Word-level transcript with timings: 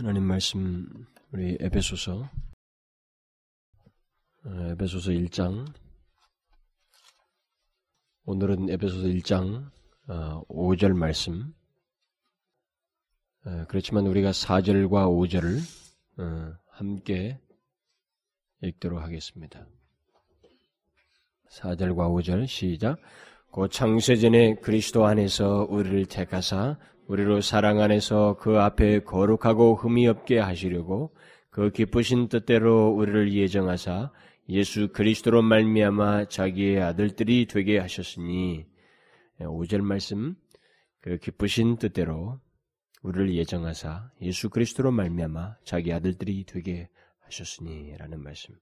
하나님 0.00 0.22
말씀 0.22 1.06
우리 1.30 1.58
에베소서. 1.60 2.26
어, 4.46 4.50
에베소서 4.70 5.10
1장. 5.10 5.70
오늘은 8.24 8.70
에베소서 8.70 9.08
1장 9.08 9.70
5절 10.08 10.92
어, 10.92 10.94
말씀. 10.94 11.52
어, 13.44 13.66
그렇지만 13.68 14.06
우리가 14.06 14.30
4절과 14.30 14.88
5절을 14.88 15.60
함께 16.70 17.38
읽도록 18.62 19.02
하겠습니다. 19.02 19.66
4절과 21.50 22.08
5절 22.08 22.46
시작. 22.46 22.98
고 23.50 23.68
창세전에 23.68 24.54
그리스도 24.62 25.04
안에서 25.04 25.66
우리를 25.68 26.06
택하사 26.06 26.78
우리로 27.10 27.40
사랑 27.40 27.80
안에서 27.80 28.36
그 28.38 28.60
앞에 28.60 29.00
거룩하고 29.00 29.74
흠이 29.74 30.06
없게 30.06 30.38
하시려고 30.38 31.12
그 31.50 31.72
기쁘신 31.72 32.28
뜻대로 32.28 32.90
우리를 32.90 33.32
예정하사 33.32 34.12
예수 34.48 34.92
그리스도로 34.92 35.42
말미암아 35.42 36.26
자기의 36.26 36.80
아들들이 36.80 37.46
되게 37.46 37.78
하셨으니 37.78 38.64
5절 39.40 39.80
말씀 39.80 40.36
그 41.00 41.18
기쁘신 41.18 41.78
뜻대로 41.78 42.38
우리를 43.02 43.34
예정하사 43.34 44.12
예수 44.22 44.48
그리스도로 44.48 44.92
말미암아 44.92 45.56
자기 45.64 45.92
아들들이 45.92 46.44
되게 46.44 46.88
하셨으니라는 47.22 48.22
말씀. 48.22 48.54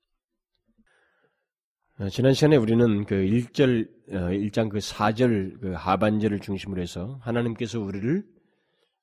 어, 1.98 2.08
지난 2.08 2.32
시간에 2.32 2.56
우리는 2.56 3.04
그 3.04 3.16
1절, 3.16 3.88
1장 4.08 4.66
어, 4.66 4.68
그 4.68 4.78
4절 4.78 5.60
그 5.60 5.72
하반절을 5.72 6.38
중심으로 6.38 6.80
해서 6.80 7.18
하나님께서 7.22 7.80
우리를 7.80 8.37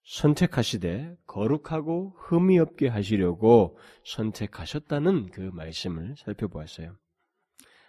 선택하시되 0.05 1.15
거룩하고 1.25 2.15
흠이 2.17 2.59
없게 2.59 2.87
하시려고 2.87 3.77
선택하셨다는 4.05 5.31
그 5.31 5.41
말씀을 5.53 6.15
살펴보았어요. 6.17 6.95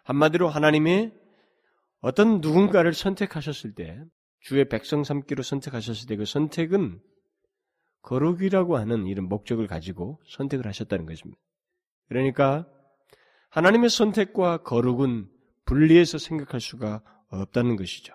한마디로 0.04 0.48
하나님의 0.48 1.12
어떤 2.00 2.40
누군가를 2.40 2.94
선택하셨을 2.94 3.74
때, 3.74 4.02
주의 4.40 4.68
백성 4.68 5.02
삼기로 5.02 5.42
선택하셨을 5.42 6.06
때 6.08 6.16
그 6.16 6.24
선택은 6.24 7.00
거룩이라고 8.02 8.76
하는 8.76 9.06
이런 9.06 9.26
목적을 9.28 9.66
가지고 9.66 10.20
선택을 10.28 10.66
하셨다는 10.66 11.06
것입니다. 11.06 11.40
그러니까 12.08 12.66
하나님의 13.50 13.90
선택과 13.90 14.58
거룩은 14.58 15.28
분리해서 15.64 16.18
생각할 16.18 16.60
수가 16.60 17.02
없다는 17.28 17.74
것이죠. 17.74 18.14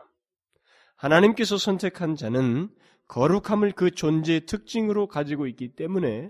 하나님께서 0.95 1.57
선택한 1.57 2.15
자는 2.15 2.69
거룩함을 3.11 3.73
그 3.73 3.91
존재의 3.91 4.45
특징으로 4.45 5.07
가지고 5.07 5.45
있기 5.47 5.75
때문에 5.75 6.29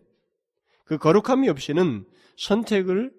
그 0.84 0.98
거룩함이 0.98 1.48
없이는 1.48 2.06
선택을 2.38 3.14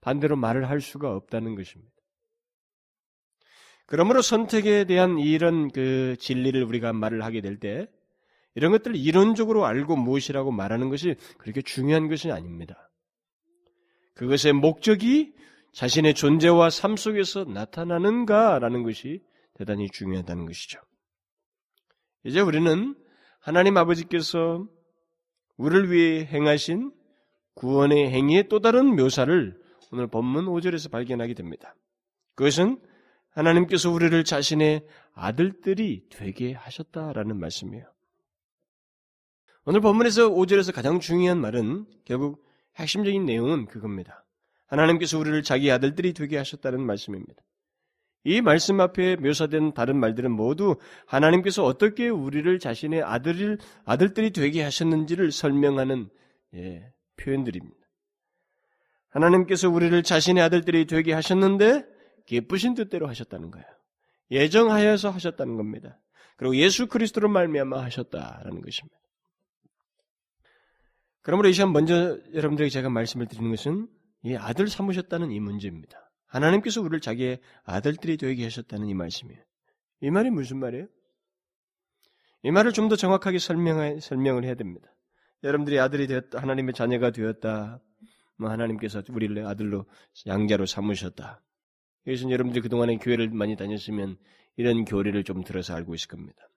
반대로 0.00 0.34
말을 0.34 0.68
할 0.68 0.80
수가 0.80 1.14
없다는 1.14 1.54
것입니다. 1.54 1.92
그러므로 3.86 4.20
선택에 4.20 4.84
대한 4.84 5.20
이런 5.20 5.70
그 5.70 6.16
진리를 6.18 6.60
우리가 6.64 6.92
말을 6.92 7.22
하게 7.22 7.40
될 7.40 7.60
때 7.60 7.86
이런 8.56 8.72
것들을 8.72 8.96
이론적으로 8.96 9.64
알고 9.64 9.94
무엇이라고 9.94 10.50
말하는 10.50 10.88
것이 10.88 11.14
그렇게 11.38 11.62
중요한 11.62 12.08
것이 12.08 12.32
아닙니다. 12.32 12.90
그것의 14.14 14.54
목적이 14.54 15.34
자신의 15.72 16.14
존재와 16.14 16.70
삶 16.70 16.96
속에서 16.96 17.44
나타나는가라는 17.44 18.82
것이 18.82 19.22
대단히 19.54 19.88
중요하다는 19.88 20.46
것이죠. 20.46 20.80
이제 22.24 22.40
우리는 22.40 22.94
하나님 23.40 23.76
아버지께서 23.76 24.66
우리를 25.56 25.90
위해 25.90 26.24
행하신 26.24 26.92
구원의 27.54 28.10
행위의 28.10 28.48
또 28.48 28.60
다른 28.60 28.94
묘사를 28.96 29.60
오늘 29.90 30.06
본문 30.06 30.46
5절에서 30.46 30.90
발견하게 30.90 31.34
됩니다. 31.34 31.74
그것은 32.34 32.80
하나님께서 33.30 33.90
우리를 33.90 34.24
자신의 34.24 34.86
아들들이 35.14 36.06
되게 36.10 36.52
하셨다라는 36.52 37.38
말씀이에요. 37.38 37.86
오늘 39.64 39.80
본문에서 39.80 40.30
5절에서 40.30 40.74
가장 40.74 41.00
중요한 41.00 41.40
말은 41.40 41.86
결국 42.04 42.44
핵심적인 42.76 43.24
내용은 43.24 43.66
그겁니다. 43.66 44.24
하나님께서 44.66 45.18
우리를 45.18 45.42
자기 45.42 45.70
아들들이 45.70 46.14
되게 46.14 46.38
하셨다는 46.38 46.80
말씀입니다. 46.80 47.42
이 48.24 48.40
말씀 48.40 48.80
앞에 48.80 49.16
묘사된 49.16 49.74
다른 49.74 49.98
말들은 49.98 50.30
모두 50.30 50.76
하나님께서 51.06 51.64
어떻게 51.64 52.08
우리를 52.08 52.58
자신의 52.58 53.02
아들을 53.02 53.58
아들들이 53.84 54.30
되게 54.30 54.62
하셨는지를 54.62 55.32
설명하는 55.32 56.08
예, 56.54 56.92
표현들입니다. 57.16 57.76
하나님께서 59.10 59.68
우리를 59.68 60.02
자신의 60.02 60.42
아들들이 60.42 60.86
되게 60.86 61.12
하셨는데 61.12 61.84
기쁘신 62.26 62.74
뜻대로 62.74 63.08
하셨다는 63.08 63.50
거예요. 63.50 63.66
예정하여서 64.30 65.10
하셨다는 65.10 65.56
겁니다. 65.56 65.98
그리고 66.36 66.56
예수 66.56 66.86
그리스도로 66.86 67.28
말미암아 67.28 67.82
하셨다라는 67.82 68.62
것입니다. 68.62 68.96
그러므로 71.20 71.48
이 71.48 71.52
시간 71.52 71.72
먼저 71.72 72.18
여러분들에게 72.34 72.70
제가 72.70 72.88
말씀을 72.88 73.26
드리는 73.26 73.50
것은 73.50 73.88
이 74.24 74.34
아들 74.34 74.68
삼으셨다는 74.68 75.30
이 75.30 75.40
문제입니다. 75.40 76.01
하나님께서 76.32 76.80
우리를 76.80 77.00
자기의 77.00 77.40
아들들이 77.64 78.16
되게 78.16 78.42
하셨다는 78.44 78.88
이 78.88 78.94
말씀이에요. 78.94 79.40
이 80.00 80.10
말이 80.10 80.30
무슨 80.30 80.58
말이에요? 80.58 80.86
이 82.44 82.50
말을 82.50 82.72
좀 82.72 82.88
더 82.88 82.96
정확하게 82.96 83.38
설명 83.38 84.00
설명을 84.00 84.44
해야 84.44 84.54
됩니다. 84.54 84.88
여러분들이 85.44 85.78
아들이 85.78 86.06
되었다, 86.06 86.40
하나님의 86.40 86.74
자녀가 86.74 87.10
되었다, 87.10 87.80
뭐 88.36 88.50
하나님께서 88.50 89.02
우리를 89.10 89.46
아들로 89.46 89.84
양자로 90.26 90.66
삼으셨다. 90.66 91.42
이것은 92.06 92.30
여러분들이 92.30 92.62
그동안에 92.62 92.96
교회를 92.96 93.28
많이 93.30 93.54
다녔으면 93.54 94.16
이런 94.56 94.84
교리를 94.84 95.22
좀 95.24 95.44
들어서 95.44 95.74
알고 95.74 95.94
있을 95.94 96.08
겁니다. 96.08 96.48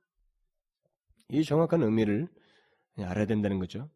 이 1.30 1.44
정확한 1.44 1.84
의미를 1.84 2.28
알아야 2.98 3.26
된다는 3.26 3.60
거죠. 3.60 3.90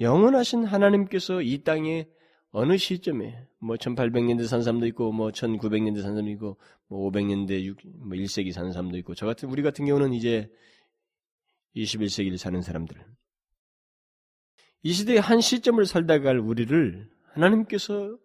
영원하신 0.00 0.64
하나님께서 0.64 1.40
이 1.40 1.64
땅에 1.64 2.08
어느 2.50 2.76
시점에? 2.76 3.46
뭐 3.58 3.76
1800년대 3.76 4.46
산 4.46 4.62
사람도 4.62 4.86
있고 4.86 5.12
뭐 5.12 5.30
1900년대 5.30 6.02
산 6.02 6.12
사람도 6.12 6.30
있고 6.32 6.56
뭐 6.88 7.10
500년대 7.10 7.62
6, 7.62 7.78
뭐 7.98 8.16
1세기 8.16 8.52
사는 8.52 8.72
사람도 8.72 8.96
있고 8.98 9.14
저 9.14 9.26
같은 9.26 9.48
우리 9.50 9.62
같은 9.62 9.84
경우는 9.84 10.14
이제 10.14 10.50
21세기를 11.76 12.38
사는 12.38 12.60
사람들. 12.60 12.96
이 14.82 14.92
시대의 14.92 15.20
한 15.20 15.40
시점을 15.40 15.84
살다 15.84 16.20
갈 16.20 16.38
우리를 16.38 17.10
하나님께서 17.32 18.16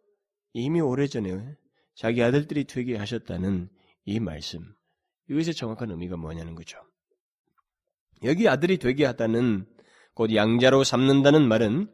이미 0.54 0.80
오래전에 0.80 1.56
자기 1.96 2.24
아들들이 2.24 2.64
되게 2.64 2.96
하셨다는 2.96 3.70
이 4.06 4.20
말씀. 4.20 4.74
이것의 5.30 5.54
정확한 5.54 5.92
의미가 5.92 6.18
뭐냐는 6.18 6.56
거죠. 6.56 6.78
여기 8.24 8.48
아들이 8.48 8.78
되게 8.78 9.06
하다는 9.06 9.66
곧 10.14 10.34
양자로 10.34 10.84
삼는다는 10.84 11.48
말은 11.48 11.92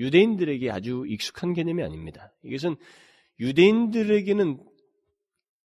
유대인들에게 0.00 0.70
아주 0.70 1.04
익숙한 1.06 1.52
개념이 1.52 1.82
아닙니다. 1.82 2.32
이것은 2.42 2.76
유대인들에게는 3.38 4.58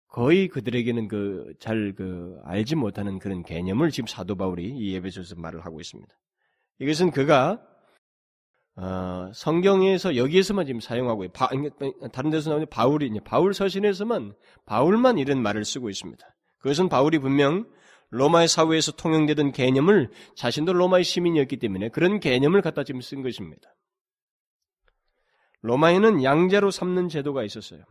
거의 0.09 0.47
그들에게는 0.47 1.07
그 1.07 1.53
잘그 1.59 1.96
그 1.96 2.40
알지 2.44 2.75
못하는 2.75 3.19
그런 3.19 3.44
개념을 3.44 3.91
지금 3.91 4.07
사도 4.07 4.35
바울이 4.35 4.63
이 4.63 4.94
예배소에서 4.94 5.35
말을 5.35 5.66
하고 5.66 5.81
있습니다. 5.81 6.13
이것은 6.79 7.12
그가 7.12 7.62
어, 8.78 9.31
성경에서 9.34 10.18
여기에서만 10.18 10.66
지금 10.66 10.81
사용하고 10.81 11.28
바, 11.29 11.50
다른 12.12 12.29
데서 12.29 12.50
나오는 12.50 12.67
바울이 12.69 13.09
바울 13.23 13.53
서신에서만 13.53 14.35
바울만 14.66 15.17
이런 15.17 15.41
말을 15.41 15.63
쓰고 15.63 15.90
있습니다. 15.90 16.25
그것은 16.59 16.90
바울이 16.90 17.19
분명 17.19 17.66
로마의 18.09 18.47
사회에서 18.47 18.94
통용되던 18.94 19.52
개념을 19.53 20.09
자신도 20.35 20.73
로마의 20.73 21.03
시민이었기 21.03 21.57
때문에 21.57 21.90
그런 21.90 22.19
개념을 22.19 22.62
갖다 22.62 22.84
지금 22.84 23.02
쓴 23.02 23.22
것입니다. 23.22 23.73
로마에는 25.66 26.23
양자로 26.23 26.70
삼는 26.70 27.09
제도가 27.09 27.44
있었어요. 27.44 27.84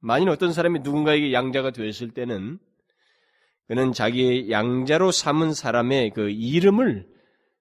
만일 0.00 0.28
어떤 0.28 0.52
사람이 0.52 0.80
누군가에게 0.80 1.32
양자가 1.32 1.72
되었을 1.72 2.10
때는 2.10 2.58
그는 3.66 3.92
자기의 3.92 4.50
양자로 4.50 5.10
삼은 5.10 5.52
사람의 5.52 6.10
그 6.10 6.30
이름을 6.30 7.08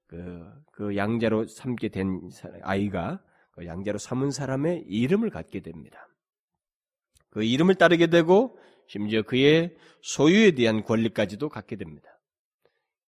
그, 0.07 0.45
그 0.71 0.95
양자로 0.95 1.48
삼게 1.48 1.89
된 1.89 2.30
아이가 2.62 3.21
그 3.51 3.65
양자로 3.65 3.98
삼은 3.98 4.31
사람의 4.31 4.86
이름을 4.88 5.31
갖게 5.31 5.62
됩니다. 5.62 6.07
그 7.31 7.44
이름을 7.44 7.75
따르게 7.75 8.07
되고 8.07 8.57
심지어 8.88 9.24
그의 9.24 9.75
소유에 10.01 10.51
대한 10.51 10.83
권리까지도 10.83 11.50
갖게 11.50 11.75
됩니다. 11.75 12.07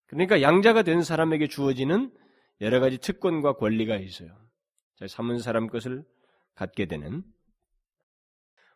그러니까 0.07 0.41
양자가 0.41 0.81
된 0.81 1.03
사람에게 1.03 1.47
주어지는 1.47 2.11
여러 2.61 2.79
가지 2.79 2.97
특권과 2.97 3.53
권리가 3.53 3.97
있어요. 3.97 4.35
삼은 5.07 5.39
사람 5.39 5.67
것을 5.67 6.03
갖게 6.59 6.85
되는 6.85 7.23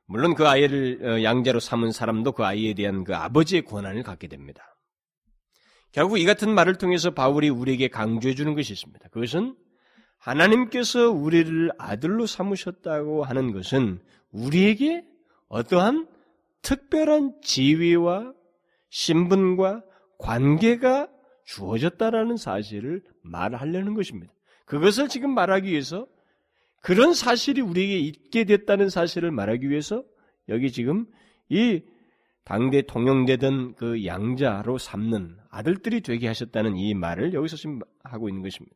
물론 0.06 0.35
그 0.35 0.47
아이를 0.47 1.00
어, 1.03 1.24
양자로 1.24 1.59
삼은 1.59 1.91
사람도 1.91 2.31
그 2.31 2.45
아이에 2.45 2.74
대한 2.74 3.03
그 3.03 3.15
아버지의 3.15 3.63
권한을 3.63 4.03
갖게 4.03 4.27
됩니다. 4.27 4.77
결국 5.91 6.18
이 6.18 6.25
같은 6.25 6.53
말을 6.53 6.75
통해서 6.75 7.12
바울이 7.12 7.50
우리에게 7.50 7.89
강조해 7.89 8.33
주는 8.33 8.56
것이 8.56 8.74
있습니다. 8.74 9.09
그것은 9.09 9.56
하나님께서 10.18 11.12
우리를 11.12 11.71
아들로 11.77 12.25
삼으셨다고 12.25 13.25
하는 13.25 13.51
것은 13.51 14.00
우리에게 14.31 15.06
어떠한 15.50 16.07
특별한 16.62 17.41
지위와 17.41 18.33
신분과 18.89 19.83
관계가 20.18 21.09
주어졌다라는 21.45 22.38
사실을 22.38 23.03
말하려는 23.21 23.94
것입니다. 23.94 24.33
그것을 24.65 25.09
지금 25.09 25.36
말하기 25.36 25.69
위해서 25.69 26.07
그런 26.83 27.13
사실이 27.13 27.62
우리에게 27.62 27.97
있게 27.97 28.44
됐다는 28.44 28.89
사실을 28.89 29.31
말하기 29.31 29.69
위해서 29.69 30.03
여기 30.50 30.69
지금 30.69 31.06
이 31.47 31.81
당대 32.44 32.81
통용되던 32.81 33.75
그 33.75 34.06
양자로 34.06 34.77
삼는 34.77 35.38
아들들이 35.50 36.01
되게 36.01 36.27
하셨다는 36.27 36.75
이 36.75 36.94
말을 36.94 37.33
여기서 37.33 37.56
지금 37.56 37.80
하고 38.03 38.27
있는 38.27 38.44
것입니다. 38.44 38.75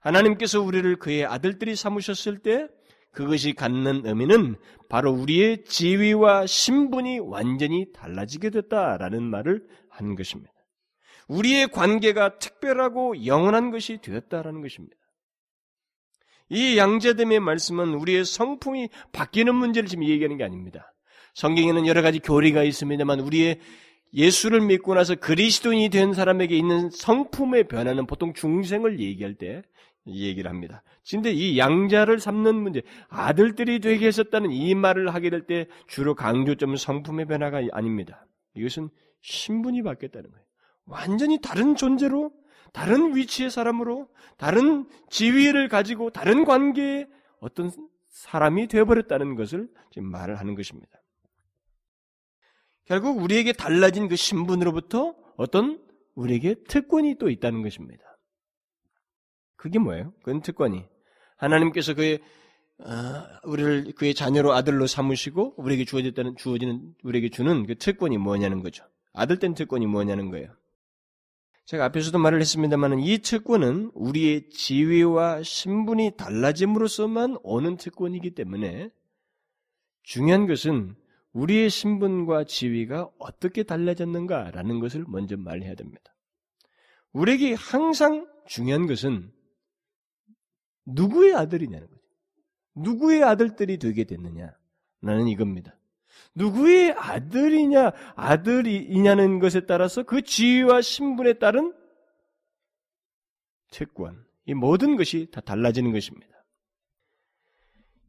하나님께서 0.00 0.60
우리를 0.60 0.96
그의 0.96 1.24
아들들이 1.24 1.76
삼으셨을 1.76 2.38
때 2.38 2.66
그것이 3.12 3.52
갖는 3.52 4.04
의미는 4.04 4.56
바로 4.88 5.12
우리의 5.12 5.62
지위와 5.62 6.46
신분이 6.46 7.20
완전히 7.20 7.92
달라지게 7.92 8.50
됐다라는 8.50 9.22
말을 9.22 9.64
한 9.88 10.16
것입니다. 10.16 10.50
우리의 11.28 11.68
관계가 11.68 12.38
특별하고 12.38 13.26
영원한 13.26 13.70
것이 13.70 13.98
되었다라는 14.02 14.60
것입니다. 14.60 14.96
이 16.52 16.76
양자됨의 16.76 17.40
말씀은 17.40 17.94
우리의 17.94 18.24
성품이 18.26 18.90
바뀌는 19.12 19.54
문제를 19.54 19.88
지금 19.88 20.04
얘기하는 20.04 20.36
게 20.36 20.44
아닙니다. 20.44 20.92
성경에는 21.34 21.86
여러 21.86 22.02
가지 22.02 22.18
교리가 22.18 22.62
있습니다만 22.62 23.20
우리의 23.20 23.58
예수를 24.14 24.60
믿고 24.60 24.94
나서 24.94 25.14
그리스도인이 25.14 25.88
된 25.88 26.12
사람에게 26.12 26.54
있는 26.54 26.90
성품의 26.90 27.68
변화는 27.68 28.06
보통 28.06 28.34
중생을 28.34 29.00
얘기할 29.00 29.34
때 29.34 29.62
얘기를 30.06 30.50
합니다. 30.50 30.82
근데 31.10 31.32
이 31.32 31.58
양자를 31.58 32.20
삼는 32.20 32.54
문제, 32.54 32.82
아들들이 33.08 33.80
되게 33.80 34.06
했었다는 34.06 34.50
이 34.50 34.74
말을 34.74 35.14
하게 35.14 35.30
될 35.30 35.46
때 35.46 35.66
주로 35.86 36.14
강조점은 36.14 36.76
성품의 36.76 37.26
변화가 37.26 37.62
아닙니다. 37.72 38.26
이것은 38.54 38.90
신분이 39.22 39.82
바뀌었다는 39.82 40.30
거예요. 40.30 40.44
완전히 40.84 41.40
다른 41.40 41.76
존재로, 41.76 42.30
다른 42.72 43.14
위치의 43.14 43.50
사람으로, 43.50 44.08
다른 44.36 44.88
지위를 45.10 45.68
가지고 45.68 46.10
다른 46.10 46.44
관계의 46.44 47.08
어떤 47.40 47.70
사람이 48.08 48.68
되어버렸다는 48.68 49.36
것을 49.36 49.68
지금 49.90 50.10
말을 50.10 50.38
하는 50.38 50.54
것입니다. 50.54 51.02
결국 52.84 53.22
우리에게 53.22 53.52
달라진 53.52 54.08
그 54.08 54.16
신분으로부터 54.16 55.14
어떤 55.36 55.82
우리에게 56.14 56.56
특권이 56.64 57.16
또 57.18 57.30
있다는 57.30 57.62
것입니다. 57.62 58.04
그게 59.56 59.78
뭐예요? 59.78 60.12
그건 60.22 60.42
특권이. 60.42 60.84
하나님께서 61.36 61.94
그의 61.94 62.20
어, 62.78 62.88
우리를 63.44 63.92
그의 63.92 64.14
자녀로 64.14 64.52
아들로 64.52 64.86
삼으시고 64.86 65.54
우리에게 65.56 65.84
주어졌다는 65.84 66.36
주어지는 66.36 66.94
우리에게 67.04 67.28
주는 67.28 67.66
그 67.66 67.76
특권이 67.76 68.18
뭐냐는 68.18 68.62
거죠. 68.62 68.84
아들 69.12 69.38
된 69.38 69.54
특권이 69.54 69.86
뭐냐는 69.86 70.30
거예요. 70.30 70.54
제가 71.64 71.84
앞에서도 71.86 72.18
말을 72.18 72.40
했습니다만 72.40 73.00
이 73.00 73.18
특권은 73.18 73.92
우리의 73.94 74.50
지위와 74.50 75.42
신분이 75.42 76.12
달라짐으로써만 76.16 77.38
오는 77.42 77.76
특권이기 77.76 78.34
때문에 78.34 78.90
중요한 80.02 80.46
것은 80.46 80.96
우리의 81.32 81.70
신분과 81.70 82.44
지위가 82.44 83.10
어떻게 83.18 83.62
달라졌는가라는 83.62 84.80
것을 84.80 85.04
먼저 85.08 85.36
말해야 85.36 85.74
됩니다. 85.74 86.14
우리에게 87.12 87.54
항상 87.54 88.26
중요한 88.46 88.86
것은 88.86 89.32
누구의 90.86 91.34
아들이냐는 91.34 91.86
거죠. 91.88 92.02
누구의 92.74 93.22
아들들이 93.22 93.78
되게 93.78 94.04
됐느냐? 94.04 94.52
나는 95.00 95.28
이겁니다. 95.28 95.78
누구의 96.34 96.92
아들이냐, 96.92 97.92
아들이냐는 98.16 99.38
것에 99.38 99.66
따라서 99.66 100.02
그 100.02 100.22
지위와 100.22 100.80
신분에 100.80 101.34
따른 101.34 101.74
채권, 103.70 104.24
이 104.46 104.54
모든 104.54 104.96
것이 104.96 105.28
다 105.30 105.40
달라지는 105.40 105.92
것입니다. 105.92 106.32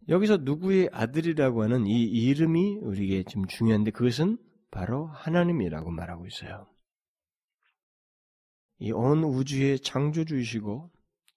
여기서 0.10 0.38
누구의 0.38 0.90
아들이라고 0.92 1.64
하는 1.64 1.88
이 1.88 2.04
이름이 2.04 2.80
우리에게 2.80 3.24
좀 3.24 3.48
중요한데 3.48 3.92
그것은 3.92 4.38
바로 4.72 5.08
하나님이라고 5.08 5.92
말하고 5.92 6.26
있어요. 6.28 6.68
이 8.80 8.92
온 8.92 9.24
우주의 9.24 9.80
창조주이시고 9.80 10.92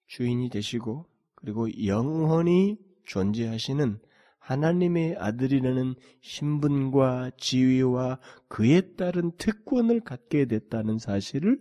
주인이 0.09 0.49
되시고 0.49 1.07
그리고 1.37 1.69
영원히 1.87 2.77
존재하시는 3.05 4.01
하나님의 4.47 5.17
아들이라는 5.19 5.97
신분과 6.21 7.33
지위와 7.37 8.21
그에 8.49 8.95
따른 8.95 9.33
특권을 9.37 10.01
갖게 10.01 10.47
됐다는 10.47 10.99
사실을 10.99 11.61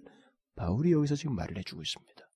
바울이 0.55 0.91
여기서 0.91 1.15
지금 1.15 1.35
말을 1.35 1.57
해주고 1.57 1.81
있습니다. 1.81 2.29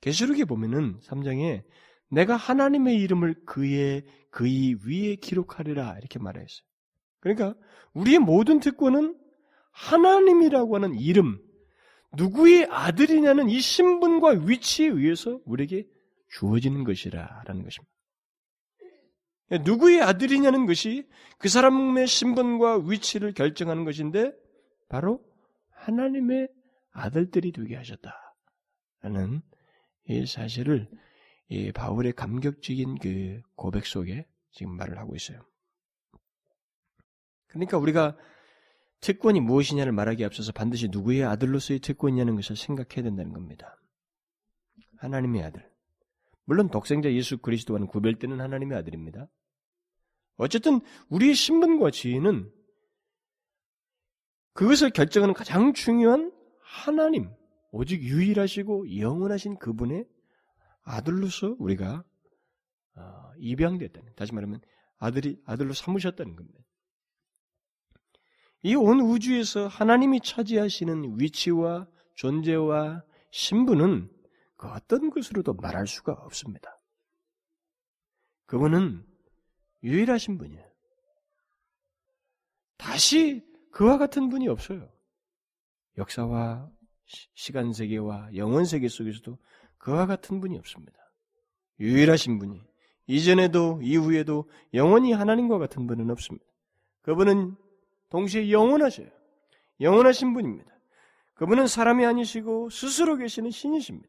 계시록에 0.00 0.44
보면은 0.44 0.98
3장에 0.98 1.62
내가 2.10 2.34
하나님의 2.34 2.96
이름을 2.96 3.44
그의 3.46 4.04
그의 4.30 4.74
위에 4.84 5.14
기록하리라 5.14 5.96
이렇게 5.98 6.18
말했어요. 6.18 6.66
그러니까 7.20 7.54
우리의 7.94 8.18
모든 8.18 8.58
특권은 8.58 9.16
하나님이라고 9.70 10.74
하는 10.74 10.98
이름, 10.98 11.40
누구의 12.16 12.66
아들이냐는 12.68 13.48
이 13.48 13.60
신분과 13.60 14.44
위치에 14.44 14.88
의해서 14.88 15.40
우리에게 15.44 15.86
주어지는 16.30 16.82
것이라라는 16.82 17.62
것입니다. 17.62 17.91
누구의 19.58 20.00
아들이냐는 20.02 20.66
것이 20.66 21.08
그 21.38 21.48
사람의 21.48 22.06
신분과 22.06 22.84
위치를 22.88 23.34
결정하는 23.34 23.84
것인데 23.84 24.32
바로 24.88 25.22
하나님의 25.70 26.48
아들들이 26.92 27.52
되게 27.52 27.76
하셨다라는 27.76 29.42
이 30.08 30.26
사실을 30.26 30.88
이 31.48 31.70
바울의 31.72 32.12
감격적인 32.12 32.98
그 32.98 33.40
고백 33.54 33.86
속에 33.86 34.26
지금 34.52 34.76
말을 34.76 34.98
하고 34.98 35.14
있어요. 35.14 35.44
그러니까 37.48 37.76
우리가 37.76 38.16
특권이 39.00 39.40
무엇이냐를 39.40 39.92
말하기에 39.92 40.24
앞서서 40.26 40.52
반드시 40.52 40.88
누구의 40.88 41.24
아들로서의 41.24 41.80
특권이냐는 41.80 42.36
것을 42.36 42.56
생각해야 42.56 43.02
된다는 43.02 43.32
겁니다. 43.32 43.76
하나님의 44.98 45.42
아들. 45.42 45.68
물론 46.44 46.70
독생자 46.70 47.12
예수 47.12 47.38
그리스도와는 47.38 47.88
구별되는 47.88 48.40
하나님의 48.40 48.78
아들입니다. 48.78 49.28
어쨌든 50.42 50.80
우리의 51.08 51.34
신분과 51.34 51.90
지위는 51.90 52.52
그것을 54.54 54.90
결정하는 54.90 55.34
가장 55.34 55.72
중요한 55.72 56.32
하나님, 56.60 57.30
오직 57.70 58.02
유일하시고 58.02 58.98
영원하신 58.98 59.58
그분의 59.58 60.06
아들로서 60.82 61.54
우리가 61.58 62.04
어, 62.96 63.32
입양됐다는, 63.38 64.14
다시 64.14 64.34
말하면 64.34 64.60
아들이 64.98 65.40
아들로 65.46 65.72
삼으셨다는 65.72 66.36
겁니다. 66.36 66.60
이 68.64 68.74
온 68.74 69.00
우주에서 69.00 69.66
하나님이 69.66 70.20
차지하시는 70.20 71.18
위치와 71.18 71.88
존재와 72.14 73.02
신분은 73.30 74.10
그 74.56 74.68
어떤 74.68 75.10
것으로도 75.10 75.54
말할 75.54 75.86
수가 75.86 76.12
없습니다. 76.12 76.78
그분은 78.46 79.04
유일하신 79.82 80.38
분이에요. 80.38 80.64
다시 82.76 83.44
그와 83.70 83.98
같은 83.98 84.28
분이 84.28 84.48
없어요. 84.48 84.88
역사와 85.98 86.68
시간 87.34 87.72
세계와 87.72 88.30
영원 88.36 88.64
세계 88.64 88.88
속에서도 88.88 89.38
그와 89.78 90.06
같은 90.06 90.40
분이 90.40 90.58
없습니다. 90.58 90.92
유일하신 91.80 92.38
분이 92.38 92.60
이전에도 93.06 93.80
이후에도 93.82 94.48
영원히 94.74 95.12
하나님과 95.12 95.58
같은 95.58 95.86
분은 95.86 96.10
없습니다. 96.10 96.46
그분은 97.02 97.56
동시에 98.08 98.50
영원하셔요. 98.50 99.08
영원하신 99.80 100.32
분입니다. 100.34 100.70
그분은 101.34 101.66
사람이 101.66 102.04
아니시고 102.06 102.70
스스로 102.70 103.16
계시는 103.16 103.50
신이십니다. 103.50 104.08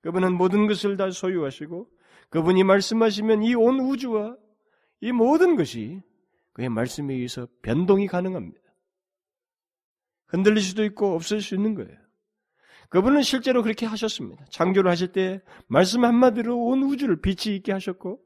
그분은 0.00 0.34
모든 0.34 0.66
것을 0.66 0.96
다 0.96 1.10
소유하시고 1.10 1.88
그분이 2.30 2.64
말씀하시면 2.64 3.42
이 3.42 3.54
온 3.54 3.80
우주와 3.80 4.36
이 5.00 5.12
모든 5.12 5.56
것이 5.56 6.02
그의 6.52 6.68
말씀에 6.68 7.14
의해서 7.14 7.46
변동이 7.62 8.06
가능합니다. 8.06 8.60
흔들릴 10.26 10.62
수도 10.62 10.84
있고 10.84 11.14
없을 11.14 11.40
수 11.40 11.54
있는 11.54 11.74
거예요. 11.74 11.96
그분은 12.88 13.22
실제로 13.22 13.62
그렇게 13.62 13.86
하셨습니다. 13.86 14.44
창조를 14.50 14.90
하실 14.90 15.12
때 15.12 15.42
말씀 15.66 16.04
한마디로 16.04 16.56
온 16.56 16.82
우주를 16.84 17.20
빛이 17.20 17.56
있게 17.56 17.72
하셨고 17.72 18.20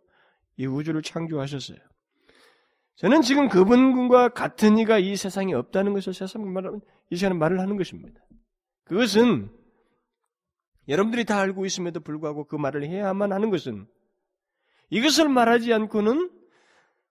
이 0.57 0.67
우주를 0.67 1.03
창조하셨어요. 1.03 1.79
저는 2.97 3.23
지금 3.23 3.49
그분과 3.49 4.31
같은 4.31 4.77
이가 4.77 4.99
이 4.99 5.17
세상에 5.17 5.55
없다는 5.55 5.95
것을 5.95 6.13
세상 6.13 6.53
말하면 6.53 6.81
이 7.11 7.17
시간에 7.17 7.35
말을 7.37 7.61
하는 7.61 7.77
것입니다. 7.77 8.21
그것은 8.85 9.51
여러분들이 10.89 11.25
다 11.25 11.39
알고 11.39 11.65
있음에도 11.67 12.01
불구하고 12.01 12.45
그 12.45 12.57
말을 12.57 12.85
해야만 12.85 13.33
하는 13.33 13.51
것은 13.51 13.87
이것을 14.91 15.29
말하지 15.29 15.73
않고는 15.73 16.31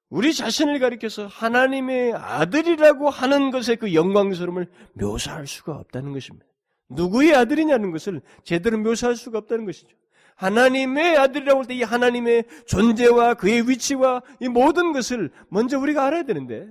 우리 0.10 0.34
자신을 0.34 0.80
가리켜서 0.80 1.28
하나님의 1.28 2.14
아들이라고 2.14 3.10
하는 3.10 3.52
것의 3.52 3.78
그 3.78 3.94
영광스러움을 3.94 4.68
묘사할 4.94 5.48
수가 5.48 5.74
없다는 5.74 6.14
것입니다. 6.14 6.46
누구의 6.90 7.36
아들이냐는 7.36 7.92
것을 7.92 8.22
제대로 8.44 8.78
묘사할 8.78 9.16
수가 9.16 9.40
없다는 9.40 9.66
것이죠. 9.66 9.90
하나님의 10.36 11.18
아들이라고 11.18 11.62
할 11.62 11.68
때 11.68 11.76
이 11.76 11.84
하나님의 11.84 12.46
존재와 12.68 13.34
그의 13.34 13.68
위치와 13.68 14.22
이 14.40 14.48
모든 14.48 14.94
것을 14.94 15.32
먼저 15.50 15.78
우리가 15.80 16.06
알아야 16.06 16.24
되는데 16.24 16.70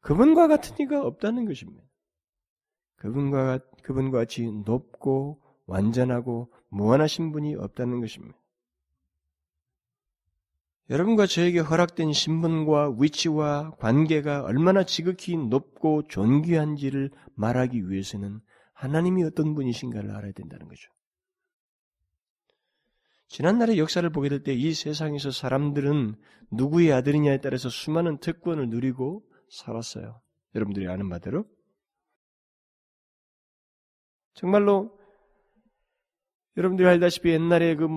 그분과 0.00 0.46
같은 0.48 0.76
이가 0.78 1.02
없다는 1.02 1.44
것입니다. 1.44 1.82
그분과 2.96 3.58
그분과 3.82 4.18
같이 4.18 4.50
높고 4.64 5.40
완전하고 5.66 6.50
무한하신 6.68 7.32
분이 7.32 7.56
없다는 7.56 8.00
것입니다. 8.00 8.39
여러분과 10.90 11.26
저에게 11.26 11.60
허락된 11.60 12.12
신분과 12.12 12.96
위치와 12.98 13.76
관계가 13.76 14.42
얼마나 14.42 14.84
지극히 14.84 15.36
높고 15.36 16.08
존귀한지를 16.08 17.10
말하기 17.36 17.88
위해서는 17.88 18.40
하나님이 18.74 19.22
어떤 19.24 19.54
분이신가를 19.54 20.10
알아야 20.10 20.32
된다는 20.32 20.66
거죠. 20.68 20.90
지난날의 23.28 23.78
역사를 23.78 24.08
보게 24.10 24.28
될 24.28 24.42
때 24.42 24.54
이 24.54 24.74
세상에서 24.74 25.30
사람들은 25.30 26.16
누구의 26.50 26.92
아들이냐에 26.92 27.38
따라서 27.40 27.68
수많은 27.68 28.18
특권을 28.18 28.68
누리고 28.70 29.22
살았어요. 29.50 30.20
여러분들이 30.56 30.88
아는 30.88 31.08
바대로. 31.08 31.44
정말로 34.34 34.98
여러분들이 36.56 36.88
알다시피 36.88 37.30
옛날에 37.30 37.76
그 37.76 37.88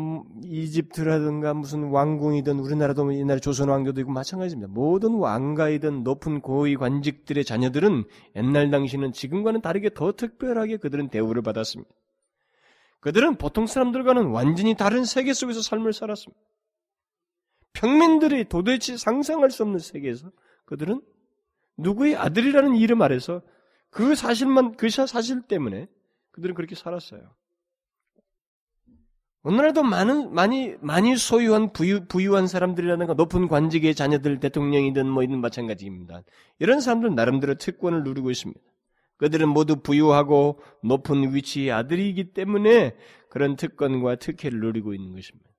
이집트라든가 0.43 1.53
무슨 1.53 1.89
왕궁이든 1.89 2.59
우리나라도 2.59 3.05
뭐 3.05 3.13
옛날에 3.15 3.39
조선 3.39 3.69
왕조도 3.69 4.01
있고 4.01 4.11
마찬가지입니다. 4.11 4.71
모든 4.71 5.15
왕가이든 5.15 6.03
높은 6.03 6.39
고위 6.39 6.75
관직들의 6.75 7.43
자녀들은 7.45 8.03
옛날 8.35 8.69
당시는 8.69 9.11
지금과는 9.11 9.61
다르게 9.61 9.89
더 9.93 10.11
특별하게 10.11 10.77
그들은 10.77 11.09
대우를 11.09 11.41
받았습니다. 11.41 11.89
그들은 12.99 13.35
보통 13.35 13.65
사람들과는 13.65 14.27
완전히 14.27 14.75
다른 14.75 15.03
세계 15.03 15.33
속에서 15.33 15.61
삶을 15.61 15.91
살았습니다. 15.91 16.39
평민들이 17.73 18.45
도대체 18.47 18.97
상상할 18.97 19.49
수 19.49 19.63
없는 19.63 19.79
세계에서 19.79 20.31
그들은 20.65 21.01
누구의 21.77 22.15
아들이라는 22.15 22.75
이름 22.75 23.01
아래서 23.01 23.41
그 23.89 24.13
사실만 24.15 24.77
그 24.77 24.89
사실 24.89 25.41
때문에 25.41 25.87
그들은 26.31 26.53
그렇게 26.53 26.75
살았어요. 26.75 27.33
오늘날도 29.45 29.83
많은 29.83 30.33
많이 30.33 30.75
많이 30.79 31.17
소유한 31.17 31.73
부유, 31.73 32.07
부유한 32.07 32.47
사람들이라든가 32.47 33.13
높은 33.13 33.49
관직의 33.49 33.93
자녀들 33.93 34.39
대통령이든 34.39 35.07
뭐 35.07 35.21
이든 35.21 35.41
마찬가지입니다. 35.41 36.23
이런 36.59 36.79
사람들은 36.79 37.13
나름대로 37.15 37.55
특권을 37.55 38.03
누리고 38.03 38.31
있습니다. 38.31 38.59
그들은 39.17 39.49
모두 39.49 39.81
부유하고 39.81 40.61
높은 40.83 41.35
위치의 41.35 41.71
아들이기 41.71 42.33
때문에 42.33 42.95
그런 43.29 43.57
특권과 43.57 44.15
특혜를 44.15 44.59
누리고 44.61 44.93
있는 44.93 45.13
것입니다. 45.13 45.49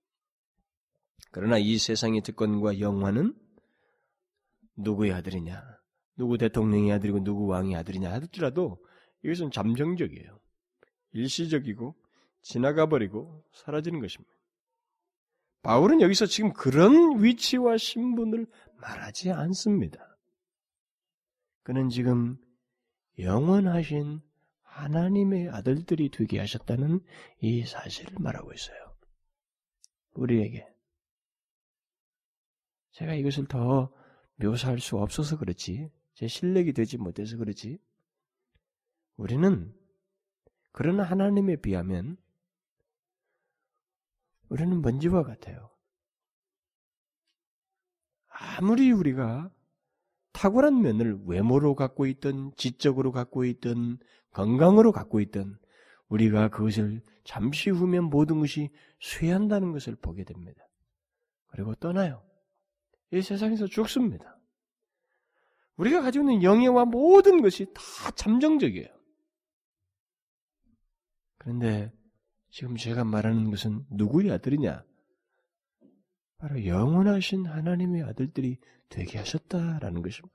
그러나 1.31 1.59
이 1.59 1.77
세상의 1.77 2.23
특권과 2.23 2.81
영화는 2.81 3.35
누구의 4.77 5.13
아들이냐, 5.13 5.63
누구 6.17 6.39
대통령의 6.39 6.93
아들이고 6.93 7.23
누구 7.23 7.47
왕의 7.47 7.77
아들이냐 7.77 8.11
하더라도 8.13 8.79
이것은 9.23 9.51
잠정적이에요. 9.51 10.39
일시적이고 11.13 11.95
지나가 12.45 12.87
버리고 12.87 13.43
사라지는 13.53 14.01
것입니다. 14.01 14.33
바울은 15.63 16.03
여기서 16.03 16.27
지금 16.27 16.53
그런 16.53 17.25
위치와 17.25 17.79
신분을 17.79 18.47
말하지 18.77 19.33
않습니다. 19.33 20.19
그는 21.63 21.89
지금 21.89 22.37
영원하신 23.19 24.21
하나님의 24.61 25.49
아들들이 25.49 26.11
되게 26.11 26.39
하셨다는 26.39 27.01
이 27.41 27.65
사실을 27.65 28.15
말하고 28.21 28.53
있어요. 28.53 28.95
우리에게. 30.13 30.69
제가 32.93 33.15
이것을 33.15 33.47
더 33.47 33.91
묘사할 34.37 34.81
수 34.81 34.99
없어서 34.99 35.39
그렇지, 35.39 35.91
제 36.13 36.29
실력이 36.29 36.75
되지 36.75 36.99
못해서 36.99 37.39
그렇지, 37.39 37.79
우리는 39.17 39.75
그런 40.73 41.01
하나님에 41.01 41.57
비하면 41.57 42.19
우리는 44.55 44.83
먼지와 44.83 45.25
같아요. 45.25 45.69
아무리 48.29 48.93
우리가 48.93 49.51
탁월한 50.33 50.81
면을 50.81 51.19
외모로 51.27 51.75
갖고 51.75 52.07
있든 52.07 52.53
지적으로 52.57 53.11
갖고 53.11 53.45
있든 53.45 53.99
건강으로 54.31 54.93
갖고 54.93 55.19
있든 55.21 55.59
우리가 56.07 56.51
그것을 56.51 57.03
잠시 57.25 57.71
후면 57.71 58.05
모든 58.05 58.39
것이 58.39 58.71
쇠한다는 59.01 59.73
것을 59.73 59.97
보게 59.97 60.23
됩니다. 60.23 60.65
그리고 61.49 61.75
떠나요. 61.75 62.25
이 63.11 63.23
세상에서 63.23 63.67
죽습니다. 63.67 64.39
우리가 65.79 66.01
가지고 66.01 66.31
있는 66.31 66.45
영예와 66.45 66.85
모든 66.85 67.43
것이 67.43 67.67
다 67.75 68.13
잠정적이에요. 68.13 68.89
그런데 71.39 71.93
지금 72.55 72.77
제가 72.77 73.03
말하는 73.03 73.51
것은 73.51 73.85
누구의 73.91 74.31
아들이냐? 74.31 74.85
바로 76.37 76.65
영원하신 76.65 77.47
하나님의 77.47 78.05
아들들이 78.05 78.61
되게 78.89 79.19
하셨다라는 79.19 80.03
것입니다. 80.03 80.33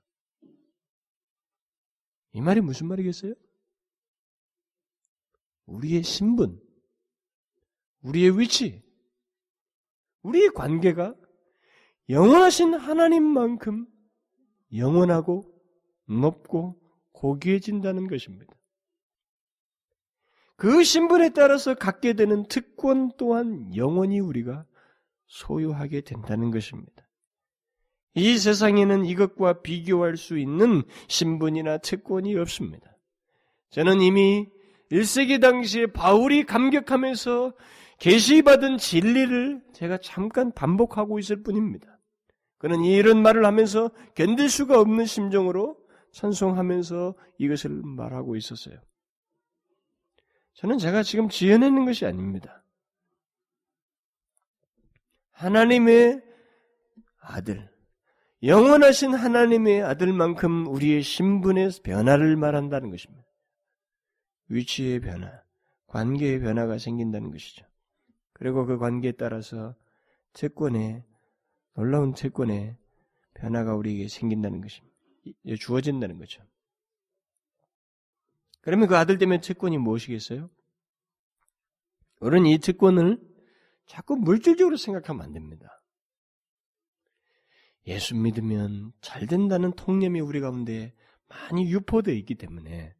이 2.32 2.42
말이 2.42 2.60
무슨 2.60 2.88
말이겠어요? 2.88 3.32
우리의 5.64 6.02
신분, 6.02 6.60
우리의 8.02 8.38
위치, 8.38 8.82
우리의 10.20 10.50
관계가 10.50 11.14
영원하신 12.10 12.74
하나님만큼 12.74 13.86
영원하고 14.74 15.58
높고 16.06 16.78
고귀해진다는 17.12 18.08
것입니다. 18.08 18.59
그 20.60 20.84
신분에 20.84 21.30
따라서 21.30 21.72
갖게 21.72 22.12
되는 22.12 22.44
특권 22.46 23.12
또한 23.16 23.74
영원히 23.74 24.20
우리가 24.20 24.66
소유하게 25.26 26.02
된다는 26.02 26.50
것입니다. 26.50 27.08
이 28.12 28.36
세상에는 28.36 29.06
이것과 29.06 29.62
비교할 29.62 30.18
수 30.18 30.36
있는 30.36 30.82
신분이나 31.08 31.78
특권이 31.78 32.36
없습니다. 32.36 32.94
저는 33.70 34.02
이미 34.02 34.50
1세기 34.92 35.40
당시에 35.40 35.86
바울이 35.86 36.44
감격하면서 36.44 37.54
계시받은 37.98 38.76
진리를 38.76 39.62
제가 39.72 39.96
잠깐 40.02 40.52
반복하고 40.52 41.18
있을 41.18 41.42
뿐입니다. 41.42 41.98
그는 42.58 42.84
이런 42.84 43.22
말을 43.22 43.46
하면서 43.46 43.90
견딜 44.14 44.50
수가 44.50 44.78
없는 44.78 45.06
심정으로 45.06 45.78
찬송하면서 46.12 47.14
이것을 47.38 47.70
말하고 47.70 48.36
있었어요. 48.36 48.76
저는 50.60 50.76
제가 50.76 51.02
지금 51.02 51.30
지어내는 51.30 51.86
것이 51.86 52.04
아닙니다. 52.04 52.62
하나님의 55.30 56.22
아들, 57.18 57.70
영원하신 58.42 59.14
하나님의 59.14 59.82
아들만큼 59.82 60.66
우리의 60.66 61.02
신분의 61.02 61.70
변화를 61.82 62.36
말한다는 62.36 62.90
것입니다. 62.90 63.24
위치의 64.48 65.00
변화, 65.00 65.42
관계의 65.86 66.40
변화가 66.40 66.76
생긴다는 66.76 67.30
것이죠. 67.30 67.64
그리고 68.34 68.66
그 68.66 68.76
관계에 68.76 69.12
따라서 69.12 69.74
채권의 70.34 71.02
놀라운 71.72 72.14
채권의 72.14 72.76
변화가 73.32 73.76
우리에게 73.76 74.08
생긴다는 74.08 74.60
것입니다. 74.60 74.94
주어진다는 75.58 76.18
거죠. 76.18 76.42
그러면 78.60 78.88
그 78.88 78.96
아들 78.96 79.18
때문에 79.18 79.40
특권이 79.40 79.78
무엇이겠어요? 79.78 80.50
우리는 82.20 82.46
이 82.46 82.58
특권을 82.58 83.18
자꾸 83.86 84.16
물질적으로 84.16 84.76
생각하면 84.76 85.24
안 85.24 85.32
됩니다. 85.32 85.82
예수 87.86 88.14
믿으면 88.14 88.92
잘 89.00 89.26
된다는 89.26 89.72
통념이 89.72 90.20
우리 90.20 90.40
가운데 90.40 90.94
많이 91.28 91.70
유포되어 91.72 92.14
있기 92.14 92.34
때문에 92.34 92.94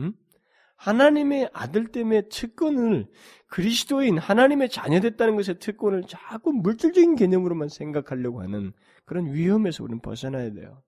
음? 0.00 0.12
하나님의 0.76 1.50
아들 1.52 1.90
때문에 1.90 2.28
특권을 2.28 3.08
그리스도인 3.48 4.18
하나님의 4.18 4.68
자녀됐다는 4.68 5.34
것의 5.34 5.58
특권을 5.58 6.04
자꾸 6.06 6.52
물질적인 6.52 7.16
개념으로만 7.16 7.68
생각하려고 7.68 8.42
하는 8.42 8.72
그런 9.04 9.32
위험에서 9.32 9.82
우리는 9.82 10.00
벗어나야 10.00 10.52
돼요. 10.52 10.82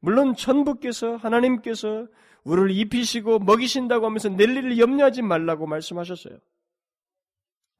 물론 0.00 0.34
천부께서 0.34 1.16
하나님께서 1.16 2.08
우리를 2.44 2.70
입히시고 2.70 3.40
먹이신다고 3.40 4.06
하면서 4.06 4.28
낼 4.28 4.56
일을 4.56 4.78
염려하지 4.78 5.22
말라고 5.22 5.66
말씀하셨어요. 5.66 6.38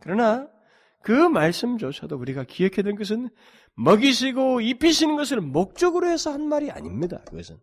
그러나 0.00 0.49
그 1.02 1.12
말씀조차도 1.12 2.17
우리가 2.17 2.45
기억해야 2.45 2.83
될 2.83 2.97
것은 2.97 3.31
먹이시고 3.75 4.61
입히시는 4.61 5.17
것을 5.17 5.40
목적으로 5.40 6.09
해서 6.09 6.33
한 6.33 6.49
말이 6.49 6.71
아닙니다. 6.71 7.23
그것은. 7.29 7.59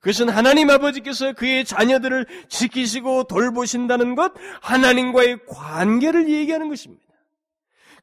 그것은 0.00 0.28
하나님 0.28 0.70
아버지께서 0.70 1.32
그의 1.32 1.64
자녀들을 1.64 2.26
지키시고 2.48 3.24
돌보신다는 3.24 4.14
것, 4.14 4.32
하나님과의 4.62 5.46
관계를 5.46 6.28
얘기하는 6.28 6.68
것입니다. 6.68 7.02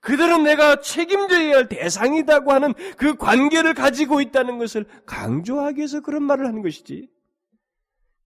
그들은 0.02 0.44
내가 0.44 0.82
책임져야 0.82 1.56
할 1.56 1.70
대상이다고 1.70 2.52
하는 2.52 2.74
그 2.98 3.16
관계를 3.16 3.74
가지고 3.74 4.22
있다는 4.22 4.58
것을 4.58 4.86
강조하기 5.06 5.78
위해서 5.78 6.02
그런 6.02 6.24
말을 6.24 6.46
하는 6.46 6.62
것이지. 6.62 7.10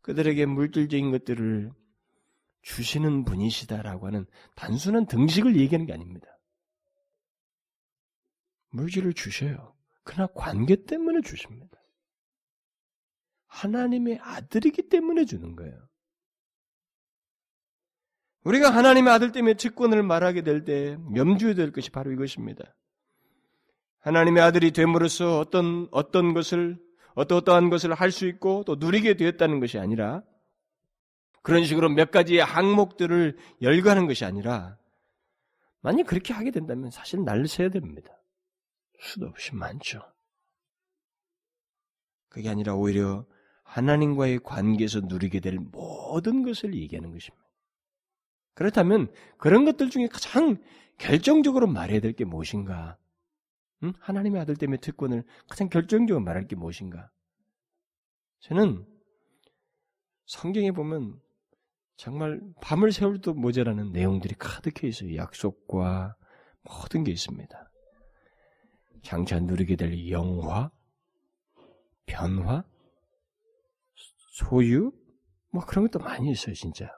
그들에게 0.09 0.47
물질적인 0.47 1.11
것들을 1.11 1.71
주시는 2.63 3.25
분이시다라고 3.25 4.07
하는 4.07 4.25
단순한 4.55 5.05
등식을 5.05 5.55
얘기하는 5.55 5.85
게 5.85 5.93
아닙니다. 5.93 6.27
물질을 8.71 9.13
주셔요. 9.13 9.75
그러나 10.03 10.27
관계 10.33 10.83
때문에 10.83 11.21
주십니다. 11.21 11.77
하나님의 13.45 14.17
아들이기 14.19 14.89
때문에 14.89 15.25
주는 15.25 15.55
거예요. 15.55 15.87
우리가 18.45 18.71
하나님의 18.71 19.13
아들 19.13 19.31
때문에 19.31 19.53
직권을 19.53 20.01
말하게 20.01 20.41
될 20.41 20.65
때 20.65 20.97
염두에 21.15 21.53
될 21.53 21.71
것이 21.71 21.91
바로 21.91 22.11
이것입니다. 22.11 22.75
하나님의 23.99 24.41
아들이 24.41 24.71
됨으로써 24.71 25.37
어떤 25.37 25.87
어떤 25.91 26.33
것을 26.33 26.79
어떠어떠한 27.19 27.69
것을 27.69 27.93
할 27.93 28.11
수 28.11 28.27
있고 28.27 28.63
또 28.65 28.75
누리게 28.75 29.15
되었다는 29.15 29.59
것이 29.59 29.77
아니라 29.77 30.23
그런 31.41 31.63
식으로 31.63 31.89
몇 31.89 32.11
가지의 32.11 32.43
항목들을 32.43 33.37
열거하는 33.61 34.07
것이 34.07 34.25
아니라 34.25 34.77
만약 35.81 36.05
그렇게 36.07 36.33
하게 36.33 36.51
된다면 36.51 36.91
사실 36.91 37.23
날를 37.23 37.47
새야 37.47 37.69
됩니다. 37.69 38.11
수도 38.99 39.27
없이 39.27 39.55
많죠. 39.55 40.01
그게 42.29 42.49
아니라 42.49 42.75
오히려 42.75 43.25
하나님과의 43.63 44.39
관계에서 44.43 45.01
누리게 45.01 45.39
될 45.39 45.57
모든 45.59 46.43
것을 46.43 46.73
얘기하는 46.75 47.11
것입니다. 47.11 47.45
그렇다면 48.53 49.11
그런 49.37 49.63
것들 49.65 49.89
중에 49.89 50.07
가장 50.07 50.57
결정적으로 50.97 51.67
말해야 51.67 52.01
될 52.01 52.13
게 52.13 52.25
무엇인가? 52.25 52.97
응? 53.83 53.93
하나님의 53.99 54.41
아들 54.41 54.55
때문에 54.55 54.79
특권을 54.79 55.23
가장 55.47 55.69
결정적으로 55.69 56.23
말할 56.23 56.47
게 56.47 56.55
무엇인가? 56.55 57.09
저는 58.39 58.85
성경에 60.25 60.71
보면 60.71 61.19
정말 61.95 62.39
밤을 62.61 62.91
새울 62.91 63.19
도 63.19 63.33
모자라는 63.33 63.91
내용들이 63.91 64.35
가득해 64.35 64.87
있어요. 64.87 65.15
약속과 65.15 66.15
모든 66.61 67.03
게 67.03 67.11
있습니다. 67.11 67.71
장차 69.01 69.39
누리게 69.39 69.75
될 69.75 70.09
영화, 70.09 70.71
변화, 72.05 72.63
소유, 74.31 74.91
뭐 75.51 75.65
그런 75.65 75.87
것도 75.87 76.03
많이 76.03 76.31
있어요, 76.31 76.53
진짜. 76.53 76.89